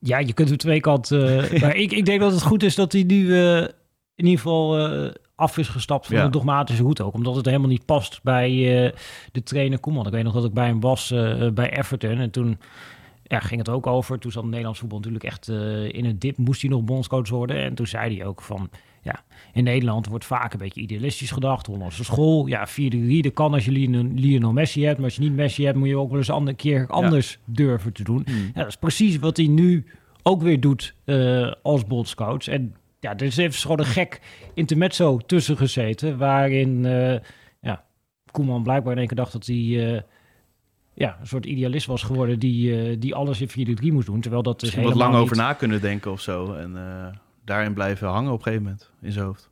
Ja, 0.04 0.18
je 0.18 0.32
kunt 0.32 0.50
er 0.50 0.56
twee 0.56 0.80
kanten. 0.80 1.52
Uh, 1.54 1.60
maar 1.62 1.76
ik, 1.76 1.92
ik 1.92 2.04
denk 2.04 2.20
dat 2.20 2.32
het 2.32 2.42
goed 2.42 2.62
is 2.62 2.74
dat 2.74 2.92
hij 2.92 3.02
nu 3.02 3.26
uh, 3.26 3.56
in 4.14 4.24
ieder 4.24 4.36
geval 4.36 4.90
uh, 5.04 5.10
af 5.34 5.58
is 5.58 5.68
gestapt 5.68 6.06
van 6.06 6.16
Ja. 6.16 6.24
de 6.24 6.30
dogmatische 6.30 6.82
hoed 6.82 7.00
ook. 7.00 7.14
Omdat 7.14 7.36
het 7.36 7.46
helemaal 7.46 7.68
niet 7.68 7.84
past 7.84 8.20
bij 8.22 8.50
de 9.32 9.42
trainer 9.42 9.78
Koeman. 9.78 10.06
Ik 10.06 10.12
weet 10.12 10.24
nog 10.24 10.32
dat 10.34 10.44
ik 10.44 10.52
bij 10.52 10.66
hem 10.66 10.80
was 10.80 11.08
bij 11.54 11.76
Everton. 11.78 12.18
En 12.18 12.30
toen 12.30 12.58
ja, 13.22 13.40
ging 13.40 13.58
het 13.60 13.68
ook 13.68 13.86
over. 13.86 14.18
Toen 14.18 14.32
zat 14.32 14.44
Nederlands 14.44 14.78
voetbal 14.78 14.98
natuurlijk 14.98 15.24
echt 15.24 15.48
in 15.92 16.04
een 16.04 16.18
dip. 16.18 16.36
Moest 16.36 16.60
hij 16.60 16.70
nog 16.70 16.82
bondscoach 16.82 17.28
worden. 17.28 17.56
En 17.56 17.74
toen 17.74 17.86
zei 17.86 18.16
hij 18.16 18.26
ook 18.26 18.42
van... 18.42 18.70
Ja, 19.02 19.24
in 19.52 19.64
Nederland 19.64 20.06
wordt 20.06 20.24
vaak 20.24 20.52
een 20.52 20.58
beetje 20.58 20.80
idealistisch 20.80 21.30
gedacht. 21.30 21.66
Hollandse 21.66 22.04
school. 22.04 22.46
Ja, 22.46 22.68
4-3, 22.68 22.72
dat 23.20 23.32
kan 23.32 23.52
als 23.52 23.64
je 23.64 23.70
Lionel 24.14 24.52
Messi 24.52 24.84
hebt. 24.84 24.96
Maar 24.96 25.04
als 25.04 25.14
je 25.14 25.20
niet 25.22 25.34
Messi 25.34 25.64
hebt, 25.64 25.78
moet 25.78 25.88
je 25.88 25.98
ook 25.98 26.10
wel 26.10 26.18
eens 26.18 26.28
een 26.28 26.56
keer 26.56 26.86
anders 26.86 27.30
ja. 27.30 27.38
durven 27.46 27.92
te 27.92 28.04
doen. 28.04 28.22
Hmm. 28.26 28.50
Ja, 28.54 28.60
dat 28.60 28.66
is 28.66 28.76
precies 28.76 29.18
wat 29.18 29.36
hij 29.36 29.46
nu 29.46 29.86
ook 30.22 30.42
weer 30.42 30.60
doet 30.60 30.94
uh, 31.04 31.52
als 31.62 31.84
bondscoach. 31.84 32.48
En 32.48 32.74
ja, 33.00 33.16
er 33.16 33.22
is 33.22 33.36
even 33.36 33.60
gewoon 33.60 33.78
een 33.78 33.84
gek 34.00 34.20
intermezzo 34.54 35.16
tussen 35.16 35.56
gezeten. 35.56 36.18
Waarin 36.18 36.84
uh, 36.84 37.18
ja, 37.60 37.84
Koeman 38.30 38.62
blijkbaar 38.62 38.92
in 38.92 38.98
één 38.98 39.06
keer 39.06 39.16
dacht 39.16 39.32
dat 39.32 39.46
hij 39.46 39.56
uh, 39.56 40.00
ja, 40.94 41.16
een 41.20 41.26
soort 41.26 41.46
idealist 41.46 41.86
was 41.86 42.02
geworden 42.02 42.38
die, 42.38 42.76
eh, 42.76 42.96
die 42.98 43.14
alles 43.14 43.40
in 43.40 43.76
4-3 43.80 43.92
moest 43.92 44.06
doen. 44.06 44.20
Terwijl 44.20 44.42
dat 44.42 44.60
dus 44.60 44.74
wat 44.74 44.94
lang 44.94 45.14
over 45.14 45.36
na 45.36 45.52
kunnen 45.52 45.80
denken 45.80 46.10
of 46.10 46.20
zo. 46.20 46.52
En 46.52 46.76
eh, 46.76 47.16
daarin 47.44 47.74
blijven 47.74 48.08
hangen 48.08 48.32
op 48.32 48.38
een 48.38 48.44
gegeven 48.44 48.64
moment 48.64 48.90
in 49.00 49.12
zijn 49.12 49.24
hoofd. 49.24 49.50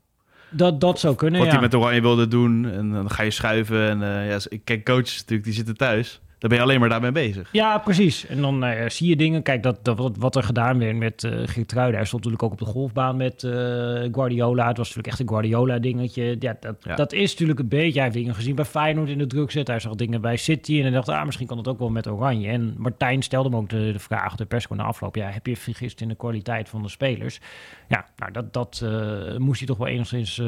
Dat, 0.50 0.80
dat 0.80 1.00
zou 1.00 1.14
kunnen, 1.14 1.38
Wat 1.38 1.49
ja. 1.49 1.54
hij 1.54 1.62
met 1.62 1.75
Oranje 1.75 2.00
wilde 2.00 2.28
doen. 2.28 2.70
En 2.70 2.90
dan 2.90 3.11
ga 3.11 3.23
je 3.23 3.30
schuiven. 3.30 3.88
En 3.88 4.02
eh, 4.02 4.28
ja, 4.28 4.38
ik 4.49 4.64
ken 4.64 4.82
coaches 4.82 5.18
natuurlijk, 5.18 5.44
die 5.44 5.54
zitten 5.56 5.76
thuis. 5.76 6.20
Dan 6.40 6.49
ben 6.50 6.59
je 6.59 6.64
alleen 6.64 6.80
maar 6.80 6.88
daarmee 6.88 7.12
bezig. 7.12 7.49
Ja, 7.52 7.78
precies. 7.78 8.26
En 8.26 8.40
dan 8.40 8.64
eh, 8.64 8.88
zie 8.88 9.09
je 9.09 9.16
dingen. 9.16 9.42
Kijk, 9.42 9.62
dat, 9.62 9.78
dat, 9.85 9.99
wat, 9.99 10.16
wat 10.16 10.37
er 10.37 10.42
gedaan 10.42 10.78
werd 10.78 10.97
met 10.97 11.25
eh 11.25 11.32
Geertruiden. 11.44 11.97
Hij 11.97 12.04
stond 12.06 12.25
natuurlijk 12.25 12.52
ook 12.52 12.61
op 12.61 12.66
de 12.66 12.73
golfbaan 12.73 13.16
met 13.16 13.42
eh, 13.42 13.50
Guardiola. 14.12 14.66
Het 14.66 14.76
was 14.76 14.87
natuurlijk 14.88 15.06
echt 15.06 15.20
een 15.20 15.28
Guardiola-dingetje. 15.28 16.37
Ja, 16.38 16.56
dat, 16.61 16.76
Ja. 16.82 16.94
dat 16.94 17.12
is 17.12 17.30
natuurlijk 17.30 17.59
een 17.59 17.68
beetje... 17.68 17.92
Hij 17.92 18.02
heeft 18.02 18.14
dingen 18.14 18.35
gezien 18.35 18.54
bij 18.54 18.64
Feyenoord 18.64 19.09
in 19.09 19.18
de 19.18 19.26
druk 19.26 19.50
zetten. 19.50 19.75
Hij 19.75 19.82
zag 19.82 19.94
dingen 19.94 20.20
bij 20.20 20.37
City. 20.37 20.76
En 20.76 20.82
hij 20.82 20.90
dacht, 20.90 21.09
ah, 21.09 21.25
misschien 21.25 21.47
kan 21.47 21.59
het 21.59 21.68
ook 21.68 21.78
wel 21.78 21.90
met 21.90 22.09
Oranje. 22.09 22.49
En 22.49 22.75
Martijn 22.78 23.23
stelde 23.23 23.49
hem 23.49 23.59
ook 23.59 23.68
de, 23.68 23.92
de 23.92 23.99
vraag 23.99 24.35
de 24.35 24.44
persco 24.44 24.75
na 24.75 24.82
afloop. 24.85 25.16
Ja, 25.16 25.28
heb 25.28 25.47
je 25.47 25.56
vergist 25.56 26.00
in 26.00 26.09
de 26.09 26.14
kwaliteit 26.16 26.68
van 26.68 26.82
de 26.82 26.88
spelers? 26.88 27.40
Ja, 27.88 28.06
nou, 28.16 28.32
dat, 28.32 28.52
dat 28.52 28.85
moest 29.38 29.59
hij 29.59 29.68
toch 29.68 29.78
wel 29.78 29.87
enigszins 29.87 30.42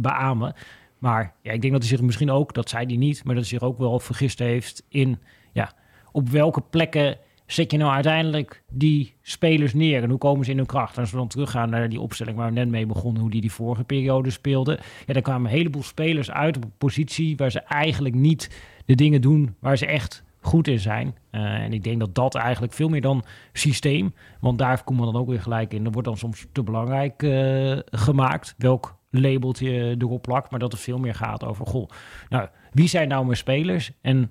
beamen. 0.00 0.54
Maar 0.98 1.34
ja, 1.42 1.52
ik 1.52 1.60
denk 1.60 1.72
dat 1.72 1.82
hij 1.82 1.90
zich 1.90 2.00
misschien 2.00 2.30
ook, 2.30 2.54
dat 2.54 2.68
zei 2.68 2.86
hij 2.86 2.96
niet, 2.96 3.24
maar 3.24 3.34
dat 3.34 3.48
hij 3.48 3.58
zich 3.58 3.68
ook 3.68 3.78
wel 3.78 4.00
vergist 4.00 4.38
heeft 4.38 4.84
in 4.88 5.18
ja, 5.52 5.72
op 6.12 6.28
welke 6.28 6.60
plekken 6.70 7.18
zet 7.46 7.70
je 7.70 7.78
nou 7.78 7.92
uiteindelijk 7.92 8.62
die 8.70 9.14
spelers 9.22 9.74
neer 9.74 10.02
en 10.02 10.08
hoe 10.08 10.18
komen 10.18 10.44
ze 10.44 10.50
in 10.50 10.56
hun 10.56 10.66
kracht? 10.66 10.94
En 10.94 11.00
als 11.00 11.10
we 11.10 11.16
dan 11.16 11.28
teruggaan 11.28 11.70
naar 11.70 11.88
die 11.88 12.00
opstelling 12.00 12.36
waar 12.36 12.48
we 12.48 12.54
net 12.54 12.68
mee 12.68 12.86
begonnen, 12.86 13.22
hoe 13.22 13.30
die 13.30 13.40
die 13.40 13.52
vorige 13.52 13.84
periode 13.84 14.30
speelden, 14.30 14.78
ja, 15.06 15.12
daar 15.12 15.22
kwamen 15.22 15.50
een 15.50 15.56
heleboel 15.56 15.82
spelers 15.82 16.30
uit 16.30 16.56
op 16.56 16.64
een 16.64 16.72
positie 16.78 17.36
waar 17.36 17.50
ze 17.50 17.60
eigenlijk 17.60 18.14
niet 18.14 18.62
de 18.84 18.94
dingen 18.94 19.20
doen 19.20 19.54
waar 19.58 19.78
ze 19.78 19.86
echt 19.86 20.24
goed 20.40 20.68
in 20.68 20.78
zijn. 20.78 21.16
Eh, 21.30 21.42
en 21.42 21.72
ik 21.72 21.84
denk 21.84 22.00
dat 22.00 22.14
dat 22.14 22.34
eigenlijk 22.34 22.72
veel 22.72 22.88
meer 22.88 23.00
dan 23.00 23.24
systeem, 23.52 24.14
want 24.40 24.58
daar 24.58 24.84
komt 24.84 24.98
man 24.98 25.12
dan 25.12 25.20
ook 25.20 25.28
weer 25.28 25.42
gelijk 25.42 25.74
in. 25.74 25.84
Dat 25.84 25.92
wordt 25.92 26.08
dan 26.08 26.16
soms 26.16 26.46
te 26.52 26.62
belangrijk 26.62 27.22
eh, 27.22 27.78
gemaakt, 27.90 28.54
welk 28.58 28.97
labeltje 29.10 29.94
erop 29.98 30.22
plakt, 30.22 30.50
maar 30.50 30.60
dat 30.60 30.72
er 30.72 30.78
veel 30.78 30.98
meer 30.98 31.14
gaat 31.14 31.44
over, 31.44 31.66
goh, 31.66 31.88
nou, 32.28 32.48
wie 32.72 32.88
zijn 32.88 33.08
nou 33.08 33.24
mijn 33.24 33.36
spelers 33.36 33.90
en 34.00 34.30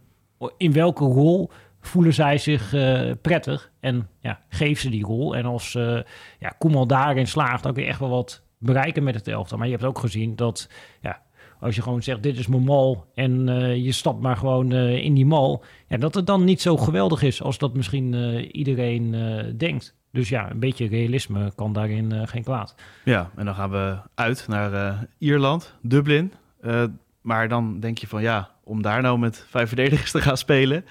in 0.57 0.71
welke 0.73 1.03
rol 1.03 1.49
voelen 1.79 2.13
zij 2.13 2.37
zich 2.37 2.73
eh, 2.73 3.11
prettig 3.21 3.71
en 3.79 4.09
ja, 4.21 4.41
geef 4.49 4.79
ze 4.79 4.89
die 4.89 5.05
rol. 5.05 5.35
En 5.35 5.45
als 5.45 5.75
eh 5.75 5.99
ja, 6.39 6.49
Koeman 6.57 6.87
daarin 6.87 7.27
slaagt, 7.27 7.63
dan 7.63 7.73
kun 7.73 7.83
je 7.83 7.89
echt 7.89 7.99
wel 7.99 8.09
wat 8.09 8.43
bereiken 8.57 9.03
met 9.03 9.15
het 9.15 9.27
elftal. 9.27 9.57
Maar 9.57 9.67
je 9.67 9.73
hebt 9.73 9.85
ook 9.85 9.99
gezien 9.99 10.35
dat 10.35 10.69
ja, 11.01 11.21
als 11.59 11.75
je 11.75 11.81
gewoon 11.81 12.03
zegt, 12.03 12.23
dit 12.23 12.37
is 12.37 12.47
mijn 12.47 12.63
mal 12.63 13.05
en 13.13 13.49
eh, 13.49 13.75
je 13.75 13.91
stapt 13.91 14.21
maar 14.21 14.37
gewoon 14.37 14.73
in 14.73 15.13
die 15.13 15.25
mal, 15.25 15.63
ja, 15.87 15.97
dat 15.97 16.15
het 16.15 16.25
dan 16.25 16.43
niet 16.43 16.61
zo 16.61 16.77
geweldig 16.77 17.21
is 17.21 17.41
als 17.41 17.57
dat 17.57 17.73
misschien 17.73 18.13
iedereen 18.51 19.15
denkt. 19.57 19.95
Dus 20.11 20.29
ja, 20.29 20.51
een 20.51 20.59
beetje 20.59 20.87
realisme 20.87 21.51
kan 21.55 21.73
daarin 21.73 22.11
eh, 22.11 22.21
geen 22.27 22.43
kwaad. 22.43 22.75
Ja, 23.03 23.29
en 23.35 23.45
dan 23.45 23.55
gaan 23.55 23.69
we 23.71 23.97
uit 24.15 24.45
naar 24.47 24.73
eh, 24.73 24.97
Ierland, 25.17 25.75
Dublin. 25.81 26.33
Eh, 26.61 26.83
maar 27.21 27.47
dan 27.49 27.79
denk 27.79 27.97
je 27.97 28.07
van 28.07 28.21
ja, 28.21 28.49
om 28.63 28.81
daar 28.81 29.01
nou 29.01 29.19
met 29.19 29.45
vijf 29.49 29.67
verdedigers 29.67 30.11
te 30.11 30.21
gaan 30.21 30.37
spelen, 30.37 30.85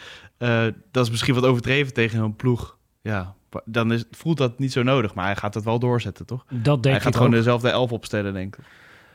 dat 0.90 1.04
is 1.04 1.10
misschien 1.10 1.34
wat 1.34 1.44
overdreven 1.44 1.92
tegen 1.92 2.20
een 2.22 2.36
ploeg. 2.36 2.76
Ja, 3.02 3.34
dan 3.64 3.92
is, 3.92 4.04
voelt 4.10 4.36
dat 4.38 4.58
niet 4.58 4.72
zo 4.72 4.82
nodig, 4.82 5.14
maar 5.14 5.24
hij 5.24 5.36
gaat 5.36 5.54
het 5.54 5.64
wel 5.64 5.78
doorzetten, 5.78 6.26
toch? 6.26 6.44
Dat 6.48 6.64
denk 6.64 6.84
hij 6.84 6.94
ik 6.96 7.02
gaat 7.02 7.16
gewoon 7.16 7.30
ook. 7.30 7.34
dezelfde 7.36 7.68
elf 7.70 7.92
opstellen, 7.92 8.32
denk 8.32 8.56
ik. 8.56 8.64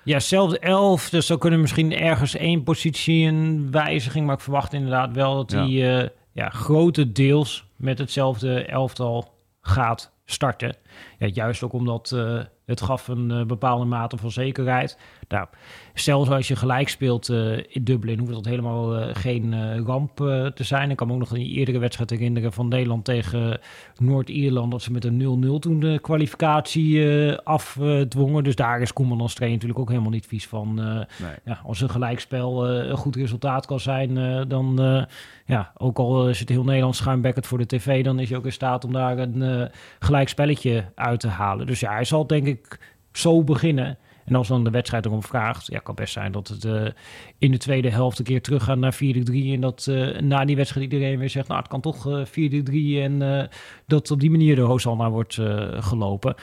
Ja, 0.03 0.19
zelfde 0.19 0.59
elf. 0.59 1.09
Dus 1.09 1.27
dan 1.27 1.37
kunnen 1.37 1.61
misschien 1.61 1.97
ergens 1.97 2.35
één 2.35 2.63
positie 2.63 3.27
een 3.27 3.71
wijziging. 3.71 4.25
Maar 4.25 4.35
ik 4.35 4.41
verwacht 4.41 4.73
inderdaad 4.73 5.13
wel 5.13 5.35
dat 5.35 5.51
Ja. 5.51 5.57
hij 5.67 6.01
eh, 6.03 6.09
ja, 6.31 6.49
grotendeels 6.49 7.65
met 7.75 7.97
hetzelfde 7.97 8.65
elftal 8.65 9.33
gaat 9.61 10.11
starten. 10.25 10.75
Ja, 11.17 11.27
juist 11.27 11.63
ook 11.63 11.73
omdat 11.73 12.11
eh, 12.11 12.39
het 12.65 12.81
gaf 12.81 13.07
een 13.07 13.31
eh, 13.31 13.45
bepaalde 13.45 13.85
mate 13.85 14.17
van 14.17 14.31
zekerheid. 14.31 14.97
Nou, 15.27 15.47
zelfs 15.93 16.29
als 16.29 16.47
je 16.47 16.55
gelijk 16.55 16.89
speelt 16.89 17.29
eh, 17.29 17.57
in 17.57 17.83
Dublin, 17.83 18.19
hoeft 18.19 18.33
dat 18.33 18.45
helemaal 18.45 19.13
geen 19.13 19.83
ramp 19.85 20.17
te 20.55 20.63
zijn. 20.63 20.89
Ik 20.89 20.97
kan 20.97 21.07
me 21.07 21.13
ook 21.13 21.19
nog 21.19 21.31
een 21.31 21.45
eerdere 21.45 21.79
wedstrijd 21.79 22.09
herinneren 22.09 22.53
van 22.53 22.67
Nederland 22.67 23.05
tegen 23.05 23.59
Noord-Ierland. 23.97 24.71
Dat 24.71 24.81
ze 24.81 24.91
met 24.91 25.05
een 25.05 25.43
0-0 25.57 25.59
toen 25.59 25.79
de 25.79 25.99
kwalificatie 26.01 27.35
afdwongen. 27.37 28.43
Dus 28.43 28.55
daar 28.55 28.81
is 28.81 28.93
Koeman 28.93 29.21
als 29.21 29.33
trainer 29.33 29.57
natuurlijk 29.57 29.83
ook 29.83 29.89
helemaal 29.89 30.13
niet 30.13 30.25
vies 30.25 30.47
van. 30.47 30.73
Nee. 30.75 31.35
ja, 31.45 31.59
als 31.65 31.81
een 31.81 31.89
gelijkspel 31.89 32.69
een 32.69 32.97
goed 32.97 33.15
resultaat 33.15 33.65
kan 33.65 33.79
zijn, 33.79 34.13
dan 34.47 34.75
ja, 35.45 35.71
ook 35.77 35.97
al 35.97 36.29
is 36.29 36.39
het 36.39 36.49
heel 36.49 36.63
Nederland 36.63 36.95
schuimbekkend 36.95 37.47
voor 37.47 37.57
de 37.57 37.65
tv, 37.65 38.03
dan 38.03 38.19
is 38.19 38.29
hij 38.29 38.37
ook 38.37 38.45
in 38.45 38.51
staat 38.51 38.85
om 38.85 38.93
daar 38.93 39.17
een 39.17 39.69
gelijk 39.99 40.29
spelletje 40.29 40.80
uit 40.95 41.19
te 41.19 41.27
halen. 41.27 41.67
Dus 41.67 41.79
ja, 41.79 41.91
hij 41.91 42.03
zal 42.03 42.27
denk 42.27 42.47
ik 42.47 42.79
zo 43.11 43.43
beginnen. 43.43 43.97
En 44.25 44.35
als 44.35 44.47
dan 44.47 44.63
de 44.63 44.69
wedstrijd 44.69 45.05
erom 45.05 45.23
vraagt, 45.23 45.67
ja, 45.67 45.79
kan 45.79 45.95
best 45.95 46.13
zijn 46.13 46.31
dat 46.31 46.47
het 46.47 46.65
eh, 46.65 46.85
in 47.37 47.51
de 47.51 47.57
tweede 47.57 47.89
helft 47.89 48.19
een 48.19 48.25
keer 48.25 48.41
teruggaat 48.41 48.77
naar 48.77 48.95
4-3 48.95 48.97
en 48.97 49.61
dat 49.61 49.87
eh, 49.87 50.19
na 50.19 50.45
die 50.45 50.55
wedstrijd 50.55 50.91
iedereen 50.91 51.19
weer 51.19 51.29
zegt, 51.29 51.47
nou, 51.47 51.59
het 51.59 51.69
kan 51.69 51.81
toch 51.81 52.07
eh 52.07 52.25
4-3 52.25 52.31
en 53.01 53.49
dat 53.87 54.11
op 54.11 54.19
die 54.19 54.31
manier 54.31 54.55
de 54.55 54.61
Hosanna 54.61 55.09
wordt 55.09 55.39
gelopen. 55.79 56.35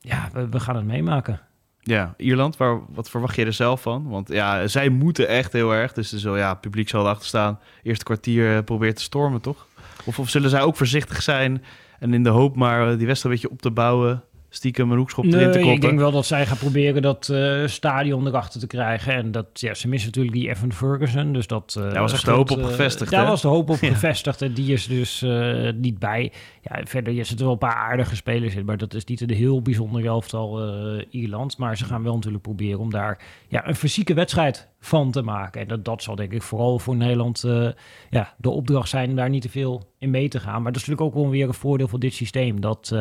Ja, 0.00 0.30
we, 0.50 0.60
gaan 0.60 0.76
het 0.76 0.84
meemaken. 0.84 1.40
Ja, 1.80 2.14
Ierland, 2.16 2.56
waar, 2.56 2.80
wat 2.88 3.10
verwacht 3.10 3.36
je 3.36 3.44
er 3.44 3.52
zelf 3.52 3.82
van? 3.82 4.08
Want 4.08 4.28
ja, 4.28 4.66
zij 4.66 4.88
moeten 4.88 5.28
echt 5.28 5.52
heel 5.52 5.74
erg. 5.74 5.92
Dus, 5.92 6.08
dus 6.08 6.22
ja, 6.22 6.54
publiek 6.54 6.88
zal 6.88 7.00
erachter 7.00 7.26
staan. 7.26 7.58
Eerste 7.82 8.04
kwartier 8.04 8.64
probeert 8.64 8.96
te 8.96 9.02
stormen, 9.02 9.40
toch? 9.40 9.66
Of 10.04 10.30
zullen 10.30 10.50
zij 10.50 10.62
ook 10.62 10.76
voorzichtig 10.76 11.22
zijn 11.22 11.62
en 12.00 12.14
in 12.14 12.22
de 12.22 12.28
hoop 12.28 12.56
maar 12.56 12.90
eh, 12.90 12.98
die 12.98 13.06
wedstrijd 13.06 13.24
een 13.24 13.30
beetje 13.30 13.50
op 13.50 13.62
te 13.62 13.70
bouwen, 13.70 14.22
stiekem 14.52 14.90
een 14.92 14.98
hoekschop 14.98 15.24
erin 15.24 15.38
te 15.38 15.44
Nee, 15.44 15.52
koppen? 15.54 15.72
ik 15.74 15.80
denk 15.80 15.98
wel 15.98 16.10
dat 16.10 16.26
zij 16.26 16.46
gaan 16.46 16.56
proberen 16.56 17.02
dat 17.02 17.28
eh, 17.28 17.66
stadion 17.66 18.26
erachter 18.26 18.60
te 18.60 18.66
krijgen. 18.66 19.12
En 19.14 19.30
dat, 19.32 19.46
ja, 19.52 19.74
ze 19.74 19.88
missen 19.88 20.08
natuurlijk 20.08 20.34
die 20.36 20.48
Evan 20.48 20.72
Ferguson. 20.72 21.32
Dus 21.32 21.46
dat, 21.46 21.74
eh, 21.78 21.90
Daar 21.92 22.00
was 22.00 22.12
echt 22.12 22.24
de 22.24 22.30
hoop 22.30 22.50
op 22.50 22.58
eh, 22.58 22.66
gevestigd, 22.66 23.10
Daar 23.10 23.22
hè? 23.24 23.28
was 23.30 23.42
de 23.42 23.48
hoop 23.48 23.70
op 23.70 23.76
Ja. 23.80 23.88
gevestigd. 23.88 24.42
En 24.42 24.52
die 24.52 24.72
is 24.72 24.86
dus 24.86 25.22
eh, 25.22 25.68
niet 25.76 25.98
bij. 25.98 26.32
Ja, 26.62 26.80
verder 26.84 27.14
zitten 27.14 27.44
wel 27.44 27.52
een 27.52 27.58
paar 27.58 27.74
aardige 27.74 28.16
spelers 28.16 28.54
in. 28.54 28.64
Maar 28.64 28.76
dat 28.78 28.94
is 28.94 29.04
niet 29.04 29.20
een 29.20 29.30
heel 29.30 29.62
bijzonder 29.62 30.06
elftal 30.06 30.60
eh 30.60 31.04
Ierland. 31.10 31.58
Maar 31.58 31.76
ze 31.76 31.84
gaan 31.84 32.02
wel 32.02 32.14
natuurlijk 32.14 32.42
proberen 32.42 32.78
om 32.80 32.90
daar 32.90 33.18
ja, 33.48 33.68
een 33.68 33.74
fysieke 33.74 34.14
wedstrijd 34.14 34.68
van 34.80 35.10
te 35.10 35.22
maken. 35.22 35.60
En 35.60 35.68
dat, 35.68 35.84
dat 35.84 36.02
zal 36.02 36.14
denk 36.14 36.32
ik 36.32 36.42
vooral 36.42 36.78
voor 36.78 36.96
Nederland 36.96 37.44
eh, 37.44 37.68
ja, 38.10 38.34
de 38.38 38.50
opdracht 38.50 38.88
zijn 38.88 39.10
om 39.10 39.16
daar 39.16 39.28
niet 39.30 39.42
te 39.42 39.48
veel 39.48 39.82
in 39.98 40.10
mee 40.10 40.28
te 40.28 40.40
gaan. 40.40 40.62
Maar 40.62 40.72
dat 40.72 40.80
is 40.82 40.88
natuurlijk 40.88 41.16
ook 41.16 41.22
wel 41.22 41.30
weer 41.32 41.46
een 41.48 41.54
voordeel 41.54 41.88
van 41.88 42.00
dit 42.00 42.14
systeem. 42.14 42.60
Dat... 42.60 42.94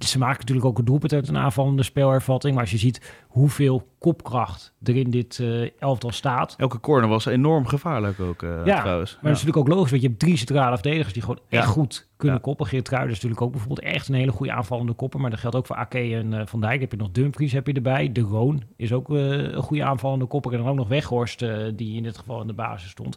ze 0.00 0.18
maken 0.18 0.38
natuurlijk 0.38 0.66
ook 0.66 0.78
een 0.78 0.84
doelpunt 0.84 1.12
uit 1.12 1.28
een 1.28 1.36
aanvallende 1.36 1.82
spelervatting. 1.82 2.52
Maar 2.54 2.62
als 2.62 2.72
je 2.72 2.78
ziet 2.78 3.12
hoeveel 3.28 3.86
kopkracht 3.98 4.72
er 4.82 4.96
in 4.96 5.10
dit 5.10 5.38
eh, 5.40 5.70
elftal 5.80 6.10
staat. 6.12 6.54
Elke 6.58 6.80
corner 6.80 7.08
was 7.08 7.26
enorm 7.26 7.66
gevaarlijk 7.66 8.20
ook, 8.20 8.42
eh, 8.42 8.64
Ja, 8.64 8.80
trouwens. 8.80 9.12
Maar 9.12 9.22
dat 9.30 9.32
is 9.40 9.44
natuurlijk 9.44 9.56
ook 9.56 9.74
logisch, 9.76 9.90
want 9.90 10.02
je 10.02 10.08
hebt 10.08 10.20
drie 10.20 10.36
centrale 10.36 10.74
verdedigers 10.74 11.12
die 11.12 11.22
gewoon 11.22 11.38
Ja. 11.48 11.58
echt 11.58 11.68
goed 11.68 12.08
kunnen 12.16 12.36
Ja. 12.36 12.42
koppen. 12.42 12.66
Geert 12.66 12.88
Kruijden 12.88 13.10
is 13.10 13.14
natuurlijk 13.16 13.42
ook 13.42 13.50
bijvoorbeeld 13.52 13.86
echt 13.86 14.08
een 14.08 14.14
hele 14.14 14.32
goede 14.32 14.52
aanvallende 14.52 14.92
kopper. 14.92 15.20
Maar 15.20 15.30
dat 15.30 15.38
geldt 15.38 15.56
ook 15.56 15.66
voor 15.66 15.76
Ake 15.76 16.14
en 16.16 16.32
eh, 16.32 16.46
Van 16.46 16.60
Dijk. 16.60 16.80
Heb 16.80 16.90
je 16.92 16.96
nog 16.98 17.10
Dumfries 17.10 17.52
heb 17.52 17.66
je 17.66 17.72
erbij. 17.72 18.12
De 18.12 18.20
Roon 18.20 18.62
is 18.76 18.92
ook 18.92 19.08
een 19.08 19.62
goede 19.62 19.84
aanvallende 19.84 20.24
kopper. 20.26 20.52
En 20.52 20.58
dan 20.58 20.68
ook 20.68 20.76
nog 20.76 20.88
Weghorst, 20.88 21.44
die 21.76 21.96
in 21.96 22.02
dit 22.02 22.18
geval 22.18 22.40
in 22.40 22.46
de 22.46 22.52
basis 22.52 22.90
stond. 22.90 23.16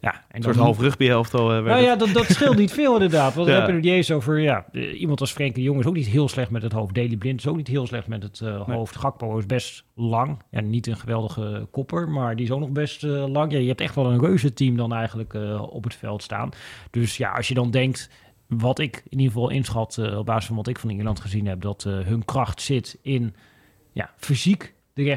Ja, 0.00 0.12
en 0.12 0.20
Een 0.36 0.42
soort 0.42 0.54
dan- 0.54 0.64
half 0.64 0.78
rugby 0.80 1.08
elftal. 1.08 1.52
eh, 1.54 1.62
nou 1.64 1.82
ja, 1.82 1.96
dat, 1.96 2.08
dat 2.12 2.24
scheelt 2.24 2.56
niet 2.56 2.72
veel 2.72 2.92
inderdaad. 2.92 3.34
Want 3.34 3.46
we 3.46 3.52
hebben 3.52 3.74
het 3.74 3.82
niet 3.84 3.92
eens 3.92 4.10
over... 4.10 4.40
Ja, 4.40 4.66
eh, 4.72 5.00
iemand 5.00 5.20
als 5.20 5.32
Frenkie 5.32 5.54
de 5.54 5.62
Jong 5.62 5.80
is 5.80 5.86
ook 5.86 5.94
niet 5.94 6.06
heel 6.06 6.28
slecht 6.28 6.50
met 6.50 6.62
het 6.62 6.72
hoofd. 6.72 6.94
Daley 6.94 7.16
Blind 7.16 7.38
is 7.40 7.46
ook 7.46 7.56
niet 7.56 7.68
heel 7.68 7.86
slecht 7.86 8.06
met 8.06 8.22
het 8.22 8.40
eh, 8.40 8.66
Nee. 8.66 8.76
hoofd. 8.76 8.96
Gakpo 8.96 9.38
is 9.38 9.46
best 9.46 9.84
lang. 9.94 10.42
Ja, 10.50 10.60
niet 10.60 10.86
een 10.86 10.96
geweldige 10.96 11.66
kopper, 11.70 12.08
maar 12.08 12.36
die 12.36 12.44
is 12.44 12.50
ook 12.50 12.60
nog 12.60 12.70
best 12.70 13.02
lang. 13.02 13.52
Ja, 13.52 13.58
je 13.58 13.68
hebt 13.68 13.80
echt 13.80 13.94
wel 13.94 14.10
een 14.10 14.20
reuze 14.20 14.52
team 14.52 14.76
dan 14.76 14.92
eigenlijk 14.92 15.34
op 15.70 15.84
het 15.84 15.94
veld 15.94 16.22
staan. 16.22 16.50
Dus 16.90 17.16
ja, 17.16 17.30
als 17.32 17.48
je 17.48 17.54
dan 17.54 17.70
denkt... 17.70 18.10
Wat 18.48 18.78
ik 18.78 18.96
in 19.08 19.18
ieder 19.18 19.32
geval 19.32 19.50
inschat 19.50 19.98
op 20.16 20.26
basis 20.26 20.46
van 20.46 20.56
wat 20.56 20.68
ik 20.68 20.78
van 20.78 20.90
Ierland 20.90 21.20
gezien 21.20 21.46
heb... 21.46 21.60
dat 21.60 21.82
hun 21.82 22.24
kracht 22.24 22.60
zit 22.62 22.98
in 23.02 23.34
ja, 23.92 24.10
fysiek 24.16 24.74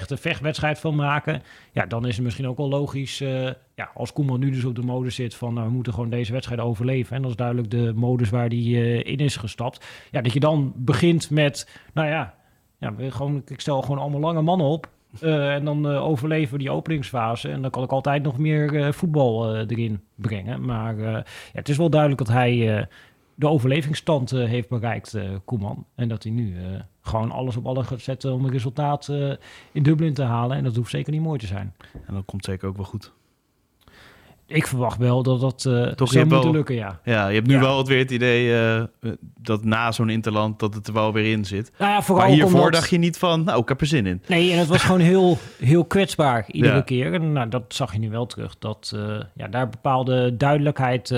de 0.09 0.17
vechtwedstrijd 0.17 0.79
van 0.79 0.95
maken. 0.95 1.41
Ja, 1.71 1.85
dan 1.85 2.07
is 2.07 2.15
het 2.15 2.23
misschien 2.23 2.47
ook 2.47 2.57
wel 2.57 2.69
logisch. 2.69 3.21
eh, 3.21 3.49
ja, 3.75 3.91
als 3.93 4.13
Koeman 4.13 4.39
nu 4.39 4.51
dus 4.51 4.65
op 4.65 4.75
de 4.75 4.81
modus 4.81 5.15
zit 5.15 5.35
van 5.35 5.53
nou, 5.53 5.67
we 5.67 5.73
moeten 5.73 5.93
gewoon 5.93 6.09
deze 6.09 6.31
wedstrijd 6.31 6.61
overleven. 6.61 7.15
En 7.15 7.21
dat 7.21 7.31
is 7.31 7.37
duidelijk 7.37 7.71
de 7.71 7.91
modus 7.95 8.29
waar 8.29 8.47
hij 8.47 8.57
eh, 8.57 8.95
in 9.11 9.17
is 9.17 9.35
gestapt. 9.35 9.85
Ja, 10.11 10.21
dat 10.21 10.33
je 10.33 10.39
dan 10.39 10.73
begint 10.75 11.29
met, 11.29 11.79
nou 11.93 12.07
ja, 12.07 12.33
ja 12.77 12.93
gewoon, 13.09 13.41
ik 13.45 13.59
stel 13.59 13.81
gewoon 13.81 13.97
allemaal 13.97 14.19
lange 14.19 14.41
mannen 14.41 14.67
op. 14.67 14.89
eh, 15.19 15.53
en 15.53 15.65
dan 15.65 15.85
overleven 15.85 16.53
we 16.53 16.59
die 16.59 16.71
openingsfase. 16.71 17.49
En 17.49 17.61
dan 17.61 17.71
kan 17.71 17.83
ik 17.83 17.91
altijd 17.91 18.23
nog 18.23 18.37
meer 18.37 18.93
voetbal 18.93 19.55
erin 19.55 20.01
brengen. 20.15 20.65
Maar 20.65 20.99
ja, 20.99 21.23
het 21.53 21.69
is 21.69 21.77
wel 21.77 21.89
duidelijk 21.89 22.25
dat 22.25 22.35
hij 22.35 22.87
de 23.35 23.47
overlevingsstand 23.47 24.31
eh, 24.31 24.45
heeft 24.47 24.69
bereikt, 24.69 25.13
eh, 25.13 25.23
Koeman. 25.45 25.85
En 25.95 26.07
dat 26.09 26.23
hij 26.23 26.31
nu 26.31 26.55
eh, 26.57 26.63
gewoon 27.01 27.31
alles 27.31 27.55
op 27.57 27.65
alles 27.67 27.87
gaat 27.87 28.01
zetten 28.01 28.33
om 28.33 28.45
een 28.45 28.51
resultaat 28.51 29.07
in 29.71 29.83
Dublin 29.83 30.13
te 30.13 30.23
halen. 30.23 30.57
En 30.57 30.63
dat 30.63 30.75
hoeft 30.75 30.89
zeker 30.91 31.11
niet 31.13 31.21
mooi 31.21 31.39
te 31.39 31.45
zijn. 31.47 31.73
En 32.07 32.13
dat 32.13 32.25
komt 32.25 32.45
zeker 32.45 32.67
ook 32.67 32.75
wel 32.75 32.85
goed. 32.85 33.11
ik 34.45 34.67
verwacht 34.67 34.97
wel 34.97 35.23
dat 35.23 35.39
dat 35.41 35.61
Toch, 35.97 36.11
zou 36.11 36.25
moeten 36.25 36.43
wel- 36.43 36.51
lukken, 36.51 36.75
ja. 36.75 36.99
Ja, 37.03 37.27
je 37.27 37.35
hebt 37.35 37.47
nu 37.47 37.53
Ja. 37.53 37.59
wel 37.59 37.77
het 37.77 37.87
weer 37.87 37.99
het 37.99 38.11
idee 38.11 38.53
dat 39.39 39.63
na 39.63 39.91
zo'n 39.91 40.09
interland 40.09 40.59
dat 40.59 40.73
het 40.73 40.87
er 40.87 40.93
wel 40.93 41.13
weer 41.13 41.31
in 41.31 41.45
zit. 41.45 41.71
Nou 41.77 41.91
ja, 41.91 42.01
vooral 42.01 42.25
Maar 42.25 42.33
hiervoor 42.35 42.55
omdat- 42.59 42.73
dacht 42.73 42.89
je 42.89 42.97
niet 42.97 43.17
van, 43.17 43.43
nou, 43.43 43.61
ik 43.61 43.67
heb 43.67 43.81
er 43.81 43.87
zin 43.87 44.05
in. 44.05 44.21
Nee, 44.27 44.51
en 44.51 44.57
het 44.59 44.67
was 44.67 44.83
gewoon 44.83 44.99
heel, 44.99 45.37
heel 45.59 45.85
kwetsbaar 45.85 46.45
iedere 46.51 46.75
Ja. 46.75 46.81
keer. 46.81 47.13
En 47.13 47.31
nou, 47.31 47.49
dat 47.49 47.63
zag 47.67 47.93
je 47.93 47.99
nu 47.99 48.09
wel 48.09 48.25
terug. 48.25 48.55
Dat 48.59 48.95
ja, 49.35 49.47
daar 49.47 49.69
bepaalde 49.69 50.37
duidelijkheid 50.37 51.09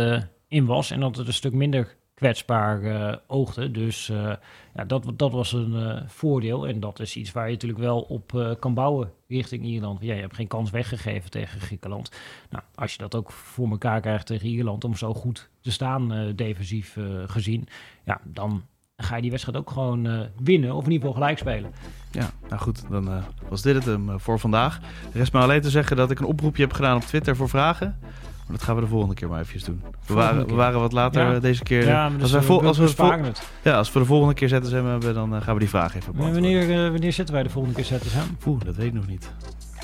in 0.48 0.66
was. 0.66 0.92
En 0.92 1.00
dat 1.00 1.16
het 1.16 1.28
een 1.28 1.34
stuk 1.34 1.54
minder 1.54 1.96
kwetsbaar 2.24 3.20
oogde. 3.28 3.72
Dus 3.72 4.10
eh, 4.10 4.34
ja, 4.76 4.86
dat, 4.86 5.12
dat 5.16 5.32
was 5.32 5.54
een 5.54 5.76
eh, 5.76 6.02
voordeel. 6.08 6.68
En 6.68 6.80
dat 6.80 7.00
is 7.00 7.16
iets 7.16 7.32
waar 7.32 7.46
je 7.46 7.52
natuurlijk 7.52 7.82
wel 7.82 8.02
op 8.02 8.56
kan 8.60 8.74
bouwen 8.74 9.12
richting 9.28 9.64
Ierland. 9.64 10.02
Ja, 10.02 10.14
je 10.14 10.22
hebt 10.22 10.36
geen 10.36 10.48
kans 10.48 10.70
weggegeven 10.70 11.30
tegen 11.30 11.60
Griekenland. 11.60 12.12
Nou, 12.50 12.64
als 12.76 12.92
je 12.92 12.98
dat 12.98 13.16
ook 13.16 13.32
voor 13.32 13.70
elkaar 13.70 14.02
krijgt 14.02 14.26
tegen 14.26 14.48
Ierland... 14.48 14.84
om 14.84 14.96
zo 14.96 15.14
goed 15.14 15.50
te 15.62 15.72
staan, 15.72 16.34
defensief 16.36 16.98
gezien... 17.26 17.68
ja, 18.06 18.22
dan 18.24 18.64
ga 18.98 19.16
je 19.16 19.22
die 19.22 19.32
wedstrijd 19.32 19.58
ook 19.58 19.72
gewoon 19.72 20.30
winnen. 20.44 20.76
Of 20.76 20.86
in 20.86 20.92
ieder 20.92 21.08
geval 21.08 21.22
gelijk 21.22 21.38
spelen. 21.38 21.72
Ja, 22.12 22.30
nou 22.50 22.62
goed, 22.62 22.90
dan 22.90 23.24
was 23.50 23.62
dit 23.62 23.76
het 23.76 23.86
hem 23.86 24.20
voor 24.20 24.40
vandaag. 24.40 24.80
Rest 25.14 25.34
me 25.34 25.40
alleen 25.40 25.62
te 25.62 25.70
zeggen 25.70 25.98
dat 25.98 26.12
ik 26.12 26.20
een 26.20 26.26
oproepje 26.26 26.64
heb 26.64 26.74
gedaan 26.74 26.96
op 26.96 27.02
Twitter 27.02 27.36
voor 27.36 27.50
vragen. 27.50 28.00
Maar 28.48 28.58
dat 28.58 28.64
gaan 28.64 28.76
we 28.76 28.82
de 28.82 28.88
volgende 28.88 29.16
keer 29.16 29.28
maar 29.30 29.40
eventjes 29.40 29.64
doen. 29.64 29.84
We 30.06 30.14
waren, 30.14 30.48
we 30.48 30.54
waren 30.54 30.80
wat 30.80 30.92
later 30.92 31.24
Ja. 31.30 31.34
eh, 31.36 31.42
deze 31.42 31.64
keer. 31.64 31.86
Ja, 31.86 32.04
maar 32.10 32.12
als, 32.22 32.22
dus, 32.22 32.32
wij 32.32 32.42
eh, 32.42 32.48
we 32.62 32.68
als, 32.68 32.78
we 32.78 33.32
ja, 33.64 33.78
als 33.78 33.92
we 33.92 34.00
de 34.00 34.06
volgende 34.06 34.34
keer 34.34 34.48
ZSM 34.50 34.74
hebben, 34.86 35.14
dan 35.14 35.36
eh, 35.36 35.42
gaan 35.42 35.54
we 35.54 35.60
die 35.60 35.70
vraag 35.70 35.96
even 35.96 36.16
Maar 36.16 36.32
beantwoorden. 36.32 36.58
wanneer, 36.68 36.86
eh, 36.86 36.92
wanneer 36.92 37.14
zitten 37.14 37.34
wij 37.36 37.44
de 37.44 37.50
volgende 37.50 37.76
keer 37.76 37.86
zetten? 37.86 38.10
Oeh, 38.46 38.62
dat 38.66 38.76
weet 38.76 38.86
ik 38.88 38.94
nog 38.94 39.08
niet. 39.08 39.32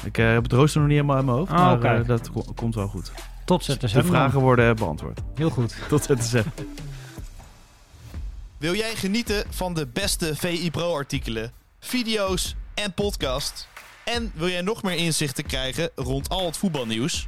Ik 0.04 0.18
eh, 0.18 0.32
heb 0.32 0.44
het 0.44 0.52
rooster 0.54 0.80
nog 0.80 0.90
niet 0.90 0.98
helemaal 1.00 1.20
in 1.20 1.26
mijn 1.26 1.38
hoofd, 1.38 1.52
Oh, 1.52 1.58
maar 1.58 2.00
eh, 2.02 2.08
dat 2.08 2.32
ko- 2.32 2.46
komt 2.56 2.76
wel 2.76 2.88
goed. 2.88 3.12
Tot 3.46 3.64
zetten, 3.64 3.94
De 3.94 4.04
vragen 4.04 4.40
worden 4.40 4.76
beantwoord. 4.76 5.20
Heel 5.36 5.50
goed. 5.50 5.76
Tot 5.90 6.04
ZSM. 6.04 6.42
Wil 8.58 8.74
jij 8.76 8.96
genieten 8.96 9.44
van 9.50 9.74
de 9.74 9.88
beste 9.94 10.36
VI 10.36 10.72
Pro 10.72 10.94
artikelen, 10.96 11.52
video's 11.80 12.56
en 12.74 12.94
podcast? 12.94 13.68
En 14.06 14.32
wil 14.36 14.50
jij 14.50 14.62
nog 14.62 14.84
meer 14.84 14.96
inzichten 14.96 15.46
krijgen 15.46 15.90
rond 15.96 16.30
al 16.30 16.46
het 16.46 16.58
voetbalnieuws? 16.58 17.28